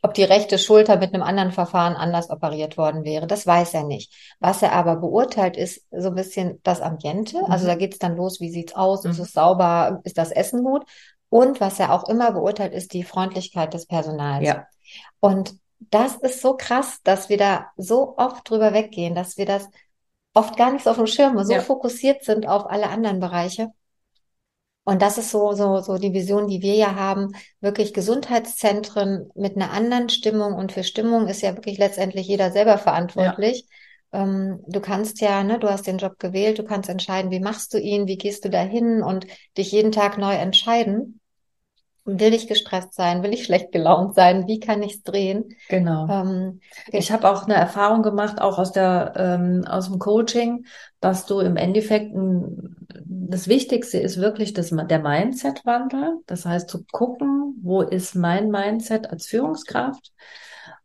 ob 0.00 0.14
die 0.14 0.24
rechte 0.24 0.58
Schulter 0.58 0.96
mit 0.96 1.12
einem 1.12 1.22
anderen 1.22 1.52
Verfahren 1.52 1.94
anders 1.94 2.30
operiert 2.30 2.78
worden 2.78 3.04
wäre. 3.04 3.26
Das 3.26 3.46
weiß 3.46 3.74
er 3.74 3.84
nicht. 3.84 4.14
Was 4.38 4.62
er 4.62 4.72
aber 4.72 4.96
beurteilt, 4.96 5.58
ist 5.58 5.84
so 5.90 6.08
ein 6.08 6.14
bisschen 6.14 6.58
das 6.62 6.80
Ambiente. 6.80 7.36
Mhm. 7.36 7.52
Also 7.52 7.66
da 7.66 7.74
geht's 7.74 7.98
dann 7.98 8.16
los, 8.16 8.40
wie 8.40 8.50
sieht's 8.50 8.74
aus, 8.74 9.04
mhm. 9.04 9.10
ist 9.10 9.18
es 9.18 9.32
sauber, 9.32 10.00
ist 10.04 10.16
das 10.16 10.30
Essen 10.30 10.64
gut? 10.64 10.84
Und 11.28 11.60
was 11.60 11.78
er 11.78 11.92
auch 11.92 12.08
immer 12.08 12.32
beurteilt, 12.32 12.72
ist 12.72 12.94
die 12.94 13.04
Freundlichkeit 13.04 13.74
des 13.74 13.84
Personals. 13.84 14.46
Ja. 14.46 14.66
Und 15.20 15.54
das 15.90 16.16
ist 16.16 16.40
so 16.40 16.56
krass, 16.56 17.00
dass 17.04 17.28
wir 17.28 17.36
da 17.36 17.66
so 17.76 18.16
oft 18.16 18.48
drüber 18.48 18.72
weggehen, 18.72 19.14
dass 19.14 19.36
wir 19.36 19.44
das 19.44 19.68
oft 20.34 20.56
gar 20.56 20.72
nicht 20.72 20.84
so 20.84 20.90
auf 20.90 20.96
dem 20.96 21.06
Schirm, 21.06 21.42
so 21.44 21.52
ja. 21.52 21.60
fokussiert 21.60 22.24
sind 22.24 22.46
auf 22.46 22.66
alle 22.66 22.88
anderen 22.88 23.20
Bereiche. 23.20 23.68
Und 24.84 25.02
das 25.02 25.18
ist 25.18 25.30
so, 25.30 25.52
so, 25.52 25.80
so 25.80 25.98
die 25.98 26.12
Vision, 26.12 26.48
die 26.48 26.62
wir 26.62 26.74
ja 26.74 26.94
haben, 26.94 27.32
wirklich 27.60 27.92
Gesundheitszentren 27.92 29.30
mit 29.34 29.56
einer 29.56 29.70
anderen 29.70 30.08
Stimmung. 30.08 30.54
Und 30.54 30.72
für 30.72 30.84
Stimmung 30.84 31.28
ist 31.28 31.42
ja 31.42 31.54
wirklich 31.54 31.78
letztendlich 31.78 32.26
jeder 32.26 32.50
selber 32.50 32.78
verantwortlich. 32.78 33.66
Ja. 34.12 34.22
Ähm, 34.22 34.64
du 34.66 34.80
kannst 34.80 35.20
ja, 35.20 35.44
ne, 35.44 35.58
du 35.58 35.68
hast 35.68 35.86
den 35.86 35.98
Job 35.98 36.18
gewählt, 36.18 36.58
du 36.58 36.64
kannst 36.64 36.88
entscheiden, 36.88 37.30
wie 37.30 37.40
machst 37.40 37.74
du 37.74 37.78
ihn, 37.78 38.08
wie 38.08 38.16
gehst 38.16 38.44
du 38.44 38.50
dahin 38.50 39.02
und 39.02 39.26
dich 39.56 39.70
jeden 39.70 39.92
Tag 39.92 40.18
neu 40.18 40.34
entscheiden. 40.34 41.19
Will 42.04 42.34
ich 42.34 42.48
gestresst 42.48 42.94
sein? 42.94 43.22
Will 43.22 43.32
ich 43.32 43.44
schlecht 43.44 43.72
gelaunt 43.72 44.14
sein? 44.14 44.46
Wie 44.46 44.58
kann 44.58 44.82
ich 44.82 44.94
es 44.94 45.02
drehen? 45.02 45.56
Genau. 45.68 46.08
Ähm, 46.08 46.60
ich 46.88 47.12
habe 47.12 47.30
auch 47.30 47.44
eine 47.44 47.54
Erfahrung 47.54 48.02
gemacht, 48.02 48.40
auch 48.40 48.58
aus 48.58 48.72
der 48.72 49.12
ähm, 49.16 49.64
aus 49.66 49.88
dem 49.88 49.98
Coaching, 49.98 50.64
dass 51.00 51.26
du 51.26 51.40
im 51.40 51.56
Endeffekt 51.56 52.12
das 53.04 53.48
Wichtigste 53.48 53.98
ist 53.98 54.20
wirklich 54.20 54.54
das, 54.54 54.70
der 54.70 54.98
Mindset-Wandel. 54.98 56.18
Das 56.26 56.46
heißt, 56.46 56.68
zu 56.68 56.84
gucken, 56.90 57.54
wo 57.62 57.82
ist 57.82 58.14
mein 58.14 58.50
Mindset 58.50 59.10
als 59.10 59.26
Führungskraft? 59.26 60.12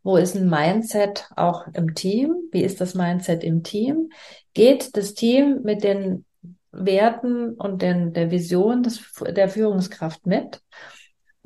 Wo 0.04 0.18
ist 0.18 0.36
ein 0.36 0.50
Mindset 0.50 1.30
auch 1.36 1.66
im 1.74 1.96
Team? 1.96 2.36
Wie 2.52 2.62
ist 2.62 2.80
das 2.80 2.94
Mindset 2.94 3.44
im 3.44 3.64
Team? 3.64 4.10
Geht 4.54 4.96
das 4.96 5.16
Team 5.16 5.62
mit 5.64 5.84
den 5.84 6.26
Werten 6.72 7.54
und 7.54 7.82
den, 7.82 8.14
der 8.14 8.30
Vision 8.30 8.84
des, 8.84 9.02
der 9.36 9.50
Führungskraft 9.50 10.28
mit? 10.28 10.62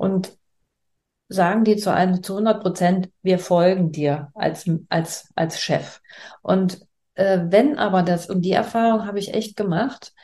Und 0.00 0.38
sagen 1.28 1.62
die 1.64 1.76
zu 1.76 1.92
einem 1.92 2.22
zu 2.22 2.32
100 2.32 2.62
Prozent, 2.62 3.10
wir 3.22 3.38
folgen 3.38 3.92
dir 3.92 4.30
als, 4.34 4.68
als, 4.88 5.30
als 5.36 5.60
Chef. 5.60 6.00
Und 6.40 6.80
äh, 7.14 7.40
wenn 7.44 7.78
aber 7.78 8.02
das, 8.02 8.28
und 8.30 8.40
die 8.42 8.52
Erfahrung 8.52 9.06
habe 9.06 9.18
ich 9.18 9.34
echt 9.34 9.56
gemacht, 9.56 10.14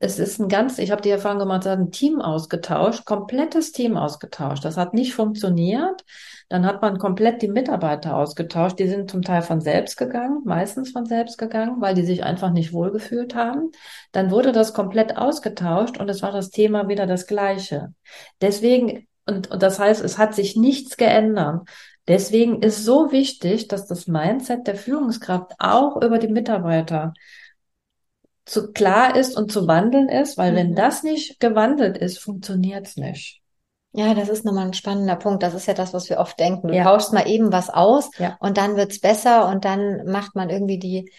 es 0.00 0.20
ist 0.20 0.38
ein 0.38 0.48
ganz, 0.48 0.78
ich 0.78 0.92
habe 0.92 1.02
die 1.02 1.10
Erfahrung 1.10 1.40
gemacht, 1.40 1.64
es 1.64 1.70
hat 1.70 1.78
ein 1.80 1.90
Team 1.90 2.20
ausgetauscht, 2.20 3.04
komplettes 3.04 3.72
Team 3.72 3.96
ausgetauscht. 3.96 4.64
Das 4.64 4.76
hat 4.76 4.94
nicht 4.94 5.12
funktioniert. 5.12 6.04
Dann 6.48 6.64
hat 6.64 6.82
man 6.82 6.98
komplett 6.98 7.42
die 7.42 7.48
Mitarbeiter 7.48 8.16
ausgetauscht. 8.16 8.78
Die 8.78 8.86
sind 8.86 9.10
zum 9.10 9.22
Teil 9.22 9.42
von 9.42 9.60
selbst 9.60 9.96
gegangen, 9.96 10.42
meistens 10.44 10.92
von 10.92 11.04
selbst 11.04 11.36
gegangen, 11.36 11.80
weil 11.80 11.94
die 11.94 12.04
sich 12.04 12.22
einfach 12.22 12.52
nicht 12.52 12.72
wohlgefühlt 12.72 13.34
haben. 13.34 13.72
Dann 14.12 14.30
wurde 14.30 14.52
das 14.52 14.72
komplett 14.72 15.16
ausgetauscht 15.18 15.98
und 15.98 16.08
es 16.08 16.22
war 16.22 16.30
das 16.30 16.50
Thema 16.50 16.88
wieder 16.88 17.06
das 17.06 17.26
gleiche. 17.26 17.92
Deswegen, 18.40 19.08
und, 19.26 19.50
und 19.50 19.62
das 19.62 19.80
heißt, 19.80 20.02
es 20.04 20.16
hat 20.16 20.32
sich 20.32 20.54
nichts 20.54 20.96
geändert. 20.96 21.68
Deswegen 22.06 22.62
ist 22.62 22.84
so 22.84 23.10
wichtig, 23.10 23.66
dass 23.66 23.86
das 23.86 24.06
Mindset 24.06 24.66
der 24.68 24.76
Führungskraft 24.76 25.52
auch 25.58 26.00
über 26.00 26.18
die 26.18 26.28
Mitarbeiter 26.28 27.12
zu 28.48 28.72
klar 28.72 29.14
ist 29.14 29.36
und 29.36 29.52
zu 29.52 29.66
wandeln 29.66 30.08
ist, 30.08 30.38
weil 30.38 30.52
mhm. 30.52 30.56
wenn 30.56 30.74
das 30.74 31.02
nicht 31.02 31.38
gewandelt 31.38 31.98
ist, 31.98 32.18
funktioniert's 32.18 32.96
nicht. 32.96 33.40
Ja, 33.92 34.14
das 34.14 34.28
ist 34.28 34.44
nochmal 34.44 34.66
ein 34.66 34.74
spannender 34.74 35.16
Punkt. 35.16 35.42
Das 35.42 35.54
ist 35.54 35.66
ja 35.66 35.74
das, 35.74 35.94
was 35.94 36.08
wir 36.08 36.18
oft 36.18 36.38
denken. 36.38 36.68
Du 36.68 36.74
ja. 36.74 36.84
tauschst 36.84 37.12
mal 37.12 37.28
eben 37.28 37.52
was 37.52 37.70
aus 37.70 38.10
ja. 38.18 38.36
und 38.40 38.56
dann 38.56 38.76
wird's 38.76 39.00
besser 39.00 39.48
und 39.48 39.64
dann 39.64 40.04
macht 40.04 40.34
man 40.34 40.50
irgendwie 40.50 40.78
die 40.78 41.10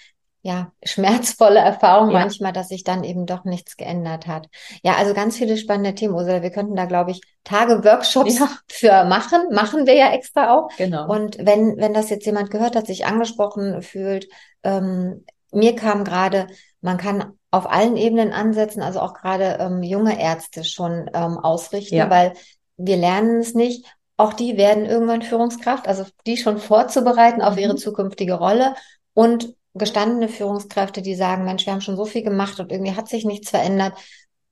ja, 0.42 0.72
schmerzvolle 0.84 1.60
Erfahrung 1.60 2.12
ja. 2.12 2.20
manchmal, 2.20 2.54
dass 2.54 2.70
sich 2.70 2.84
dann 2.84 3.04
eben 3.04 3.26
doch 3.26 3.44
nichts 3.44 3.76
geändert 3.76 4.26
hat. 4.26 4.48
Ja, 4.84 4.96
also 4.96 5.14
ganz 5.14 5.36
viele 5.36 5.58
spannende 5.58 5.96
Themen, 5.96 6.14
Ursula. 6.14 6.42
Wir 6.42 6.52
könnten 6.52 6.76
da, 6.76 6.86
glaube 6.86 7.12
ich, 7.12 7.22
Tage 7.44 7.84
Workshops 7.84 8.40
ja. 8.40 8.50
für 8.70 9.04
machen. 9.04 9.50
Machen 9.52 9.86
wir 9.86 9.96
ja 9.96 10.14
extra 10.14 10.56
auch. 10.56 10.70
Genau. 10.78 11.12
Und 11.12 11.38
wenn, 11.40 11.76
wenn 11.78 11.94
das 11.94 12.10
jetzt 12.10 12.26
jemand 12.26 12.52
gehört 12.52 12.76
hat, 12.76 12.88
sich 12.88 13.06
angesprochen 13.06 13.82
fühlt, 13.82 14.28
ähm, 14.64 15.26
mir 15.52 15.76
kam 15.76 16.04
gerade, 16.04 16.48
man 16.82 16.98
kann 16.98 17.34
auf 17.52 17.70
allen 17.70 17.98
Ebenen 17.98 18.32
ansetzen, 18.32 18.82
also 18.82 19.00
auch 19.00 19.14
gerade 19.14 19.58
ähm, 19.60 19.84
junge 19.84 20.20
Ärzte 20.20 20.64
schon 20.64 21.10
ähm, 21.14 21.38
ausrichten, 21.38 21.96
ja. 21.96 22.10
weil 22.10 22.34
wir 22.78 22.98
lernen 22.98 23.40
es 23.40 23.54
nicht. 23.54 23.86
auch 24.18 24.34
die 24.34 24.58
werden 24.58 24.86
irgendwann 24.86 25.22
Führungskraft, 25.22 25.88
also 25.88 26.06
die 26.26 26.38
schon 26.38 26.58
vorzubereiten 26.58 27.42
auf 27.42 27.58
ihre 27.58 27.74
mhm. 27.74 27.78
zukünftige 27.78 28.34
Rolle 28.34 28.76
und 29.14 29.56
gestandene 29.76 30.28
Führungskräfte, 30.28 31.02
die 31.02 31.16
sagen, 31.16 31.46
Mensch, 31.46 31.66
wir 31.66 31.74
haben 31.74 31.82
schon 31.82 31.96
so 31.96 32.06
viel 32.06 32.24
gemacht 32.24 32.60
und 32.60 32.72
irgendwie 32.72 32.96
hat 32.96 33.08
sich 33.08 33.26
nichts 33.26 33.50
verändert. 33.50 33.94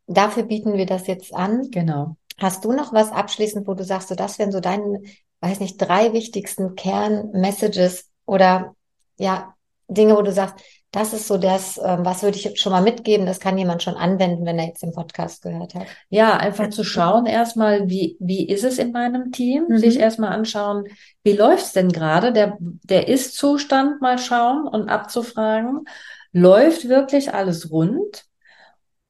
Dafür 0.05 0.43
bieten 0.43 0.73
wir 0.73 0.85
das 0.85 1.07
jetzt 1.07 1.33
an. 1.33 1.69
Genau. 1.71 2.15
Hast 2.39 2.63
du 2.63 2.71
noch 2.71 2.93
was 2.93 3.11
abschließend, 3.11 3.67
wo 3.67 3.73
du 3.73 3.83
sagst, 3.83 4.09
so 4.09 4.15
das 4.15 4.39
wären 4.39 4.51
so 4.51 4.59
deine, 4.59 5.01
weiß 5.41 5.59
nicht, 5.59 5.77
drei 5.77 6.13
wichtigsten 6.13 6.75
Kern-Messages 6.75 8.09
oder 8.25 8.75
ja, 9.17 9.55
Dinge, 9.87 10.15
wo 10.15 10.21
du 10.21 10.31
sagst, 10.31 10.55
das 10.97 11.13
ist 11.13 11.27
so 11.27 11.37
das, 11.37 11.77
ähm, 11.77 12.03
was 12.03 12.23
würde 12.23 12.37
ich 12.37 12.59
schon 12.59 12.71
mal 12.71 12.81
mitgeben, 12.81 13.27
das 13.27 13.39
kann 13.39 13.57
jemand 13.57 13.83
schon 13.83 13.93
anwenden, 13.93 14.47
wenn 14.47 14.57
er 14.57 14.65
jetzt 14.65 14.81
den 14.81 14.93
Podcast 14.93 15.43
gehört 15.43 15.75
hat. 15.75 15.85
Ja, 16.09 16.37
einfach 16.37 16.69
zu 16.69 16.83
schauen 16.83 17.27
erstmal, 17.27 17.87
wie, 17.87 18.17
wie 18.19 18.47
ist 18.47 18.63
es 18.63 18.79
in 18.79 18.93
meinem 18.93 19.31
Team, 19.31 19.65
mhm. 19.69 19.77
sich 19.77 19.99
erstmal 19.99 20.31
anschauen, 20.31 20.85
wie 21.23 21.33
läuft's 21.33 21.73
denn 21.73 21.91
gerade, 21.91 22.33
der, 22.33 22.57
der 22.59 23.09
Ist-Zustand 23.09 24.01
mal 24.01 24.17
schauen 24.17 24.67
und 24.67 24.89
abzufragen, 24.89 25.85
läuft 26.31 26.89
wirklich 26.89 27.31
alles 27.31 27.69
rund? 27.69 28.25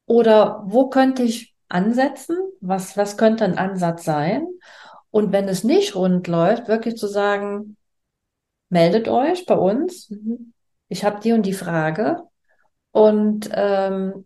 Oder 0.08 0.64
wo 0.66 0.90
könnte 0.90 1.24
ich 1.24 1.56
ansetzen? 1.70 2.38
Was, 2.60 2.98
was 2.98 3.16
könnte 3.16 3.46
ein 3.46 3.58
Ansatz 3.58 4.04
sein? 4.04 4.46
Und 5.10 5.32
wenn 5.32 5.48
es 5.48 5.64
nicht 5.64 5.96
rund 5.96 6.28
läuft, 6.28 6.68
wirklich 6.68 6.98
zu 6.98 7.08
sagen, 7.08 7.78
meldet 8.70 9.08
euch 9.08 9.46
bei 9.46 9.56
uns. 9.56 10.10
Mhm 10.10 10.54
ich 10.90 11.04
habe 11.04 11.20
die 11.20 11.34
und 11.34 11.46
die 11.46 11.54
Frage. 11.54 12.24
Und 12.92 13.50
ähm, 13.54 14.26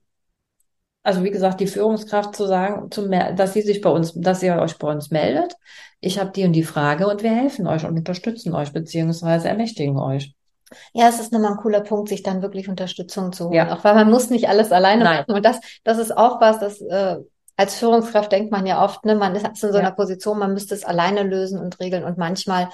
also 1.04 1.24
wie 1.24 1.32
gesagt, 1.32 1.60
die 1.60 1.68
Führungskraft 1.68 2.36
zu 2.36 2.46
sagen, 2.46 2.92
zu 2.92 3.10
dass 3.10 3.54
sie 3.54 3.62
sich 3.62 3.82
bei 3.82 3.90
uns, 3.90 4.14
dass 4.14 4.44
ihr 4.44 4.56
euch 4.60 4.78
bei 4.78 4.88
uns 4.88 5.10
meldet. 5.10 5.56
Ich 6.00 6.20
habe 6.20 6.32
die 6.32 6.46
und 6.46 6.54
die 6.54 6.64
Frage 6.64 7.08
und 7.08 7.24
wir 7.24 7.32
helfen 7.32 7.68
euch 7.68 7.86
und 7.86 7.98
unterstützen 7.98 8.54
euch 8.54 8.72
beziehungsweise 8.72 9.50
ermächtigen 9.50 9.98
euch. 9.98 10.34
Ja, 10.94 11.10
es 11.10 11.20
ist 11.20 11.34
nochmal 11.34 11.52
ein 11.52 11.58
cooler 11.58 11.82
Punkt, 11.82 12.10
sich 12.10 12.24
dann 12.24 12.42
wirklich 12.42 12.70
Unterstützung 12.70 13.34
zu 13.34 13.46
holen. 13.46 13.54
Ja. 13.54 13.76
Auch 13.76 13.84
weil 13.84 13.96
man 13.96 14.10
muss 14.10 14.30
nicht 14.30 14.48
alles 14.48 14.72
alleine 14.72 15.04
Nein. 15.04 15.18
machen. 15.20 15.36
Und 15.36 15.46
das, 15.46 15.60
das 15.84 15.98
ist 15.98 16.16
auch 16.16 16.40
was, 16.40 16.60
das 16.60 16.80
äh, 16.82 17.18
als 17.58 17.76
Führungskraft 17.76 18.32
denkt 18.32 18.52
man 18.52 18.66
ja 18.66 18.84
oft, 18.84 19.06
ne, 19.06 19.16
man 19.16 19.36
ist 19.36 19.46
in 19.46 19.56
so 19.56 19.68
einer 19.68 19.90
ja. 19.90 19.92
Position, 19.92 20.40
man 20.40 20.54
müsste 20.54 20.74
es 20.74 20.86
alleine 20.86 21.24
lösen 21.24 21.60
und 21.60 21.80
regeln. 21.80 22.04
Und 22.04 22.18
manchmal, 22.18 22.70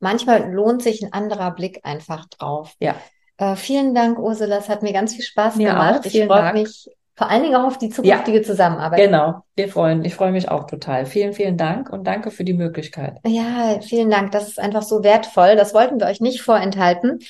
manchmal 0.00 0.50
lohnt 0.52 0.82
sich 0.82 1.02
ein 1.02 1.12
anderer 1.12 1.50
Blick 1.50 1.80
einfach 1.84 2.26
drauf. 2.26 2.74
Ja. 2.80 2.94
Äh, 3.36 3.56
vielen 3.56 3.94
Dank, 3.94 4.18
Ursula. 4.18 4.58
Es 4.58 4.68
hat 4.68 4.82
mir 4.82 4.92
ganz 4.92 5.14
viel 5.14 5.24
Spaß 5.24 5.56
mir 5.56 5.70
gemacht. 5.70 6.00
Auch, 6.00 6.04
ich 6.04 6.24
freue 6.24 6.52
mich 6.52 6.88
vor 7.16 7.30
allen 7.30 7.44
Dingen 7.44 7.54
auch 7.54 7.64
auf 7.64 7.78
die 7.78 7.90
zukünftige 7.90 8.38
ja, 8.38 8.42
Zusammenarbeit. 8.42 8.98
Genau, 8.98 9.42
wir 9.54 9.68
freuen, 9.68 10.04
ich 10.04 10.14
freue 10.14 10.32
mich 10.32 10.48
auch 10.48 10.66
total. 10.66 11.06
Vielen, 11.06 11.32
vielen 11.32 11.56
Dank 11.56 11.90
und 11.90 12.04
danke 12.04 12.30
für 12.30 12.44
die 12.44 12.54
Möglichkeit. 12.54 13.18
Ja, 13.24 13.80
vielen 13.80 14.10
Dank. 14.10 14.32
Das 14.32 14.48
ist 14.48 14.58
einfach 14.58 14.82
so 14.82 15.04
wertvoll. 15.04 15.54
Das 15.54 15.74
wollten 15.74 16.00
wir 16.00 16.06
euch 16.06 16.20
nicht 16.20 16.42
vorenthalten. 16.42 17.20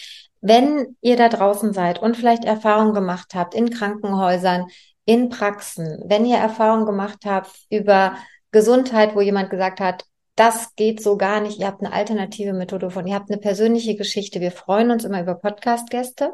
Wenn 0.40 0.96
ihr 1.00 1.16
da 1.16 1.28
draußen 1.28 1.72
seid 1.72 2.00
und 2.00 2.16
vielleicht 2.16 2.44
Erfahrungen 2.44 2.94
gemacht 2.94 3.34
habt 3.34 3.54
in 3.54 3.70
Krankenhäusern, 3.70 4.66
in 5.04 5.28
Praxen, 5.28 6.02
wenn 6.06 6.24
ihr 6.24 6.36
Erfahrungen 6.36 6.86
gemacht 6.86 7.20
habt 7.26 7.50
über 7.68 8.14
Gesundheit, 8.52 9.14
wo 9.14 9.20
jemand 9.20 9.50
gesagt 9.50 9.80
hat, 9.80 10.04
das 10.36 10.74
geht 10.74 11.02
so 11.02 11.16
gar 11.16 11.40
nicht. 11.40 11.60
Ihr 11.60 11.66
habt 11.66 11.82
eine 11.82 11.92
alternative 11.92 12.52
Methode 12.52 12.90
von, 12.90 13.06
ihr 13.06 13.14
habt 13.14 13.30
eine 13.30 13.40
persönliche 13.40 13.96
Geschichte. 13.96 14.40
Wir 14.40 14.50
freuen 14.50 14.90
uns 14.90 15.04
immer 15.04 15.20
über 15.22 15.34
Podcast-Gäste. 15.36 16.32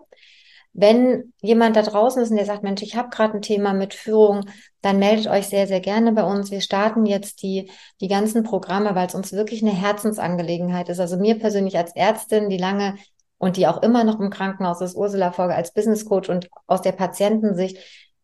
Wenn 0.73 1.33
jemand 1.43 1.75
da 1.75 1.83
draußen 1.83 2.23
ist 2.23 2.31
und 2.31 2.37
der 2.37 2.47
sagt, 2.47 2.63
Mensch, 2.63 2.83
ich 2.83 2.97
habe 2.97 3.09
gerade 3.11 3.35
ein 3.35 3.43
Thema 3.43 3.73
mit 3.73 3.93
Führung, 3.93 4.47
dann 4.83 4.99
meldet 4.99 5.27
euch 5.27 5.49
sehr, 5.49 5.67
sehr 5.67 5.81
gerne 5.81 6.13
bei 6.13 6.23
uns. 6.23 6.51
Wir 6.51 6.61
starten 6.61 7.07
jetzt 7.07 7.43
die, 7.43 7.71
die 8.01 8.09
ganzen 8.09 8.45
Programme, 8.45 8.95
weil 8.95 9.09
es 9.09 9.15
uns 9.15 9.33
wirklich 9.33 9.63
eine 9.63 9.73
Herzensangelegenheit 9.73 10.89
ist. 10.89 11.01
Also 11.01 11.17
mir 11.17 11.39
persönlich 11.39 11.77
als 11.77 11.95
Ärztin, 11.97 12.49
die 12.49 12.57
lange 12.57 12.95
und 13.39 13.57
die 13.57 13.67
auch 13.67 13.83
immer 13.83 14.05
noch 14.05 14.21
im 14.21 14.31
Krankenhaus 14.31 14.81
ist, 14.81 14.97
Ursula 14.97 15.33
Folge 15.33 15.57
als 15.57 15.73
Business 15.73 16.05
Coach 16.05 16.29
und 16.29 16.49
aus 16.67 16.83
der 16.83 16.93
Patientensicht, 16.93 17.79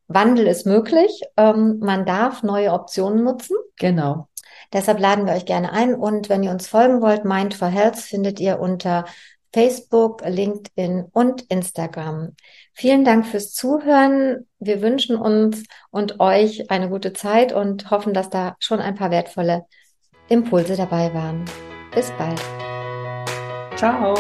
Wandel 0.09 0.47
ist 0.47 0.67
möglich. 0.67 1.23
Ähm, 1.37 1.79
man 1.81 2.07
darf 2.07 2.45
neue 2.45 2.73
Optionen 2.73 3.25
nutzen. 3.25 3.57
Genau. 3.77 4.29
Deshalb 4.73 5.01
laden 5.01 5.27
wir 5.27 5.35
euch 5.35 5.47
gerne 5.47 5.73
ein. 5.73 5.95
Und 5.95 6.29
wenn 6.29 6.43
ihr 6.43 6.51
uns 6.51 6.67
folgen 6.67 7.01
wollt, 7.01 7.25
Mind 7.25 7.55
for 7.55 7.69
Health 7.69 7.97
findet 7.97 8.41
ihr 8.41 8.61
unter 8.61 9.05
Facebook, 9.53 10.23
LinkedIn 10.27 11.07
und 11.13 11.43
Instagram. 11.49 12.35
Vielen 12.75 13.05
Dank 13.05 13.27
fürs 13.27 13.55
Zuhören. 13.55 14.47
Wir 14.59 14.83
wünschen 14.83 15.17
uns 15.17 15.65
und 15.91 16.21
euch 16.21 16.71
eine 16.71 16.91
gute 16.91 17.15
Zeit 17.15 17.53
und 17.53 17.91
hoffen, 17.91 18.13
dass 18.13 18.29
da 18.29 18.57
schon 18.59 18.81
ein 18.81 18.97
paar 18.97 19.11
wertvolle 19.11 19.65
Impulse 20.29 20.77
dabei 20.77 21.15
waren. 21.15 21.45
Bis 21.95 22.11
bald. 22.19 22.41
Ciao. 23.77 24.15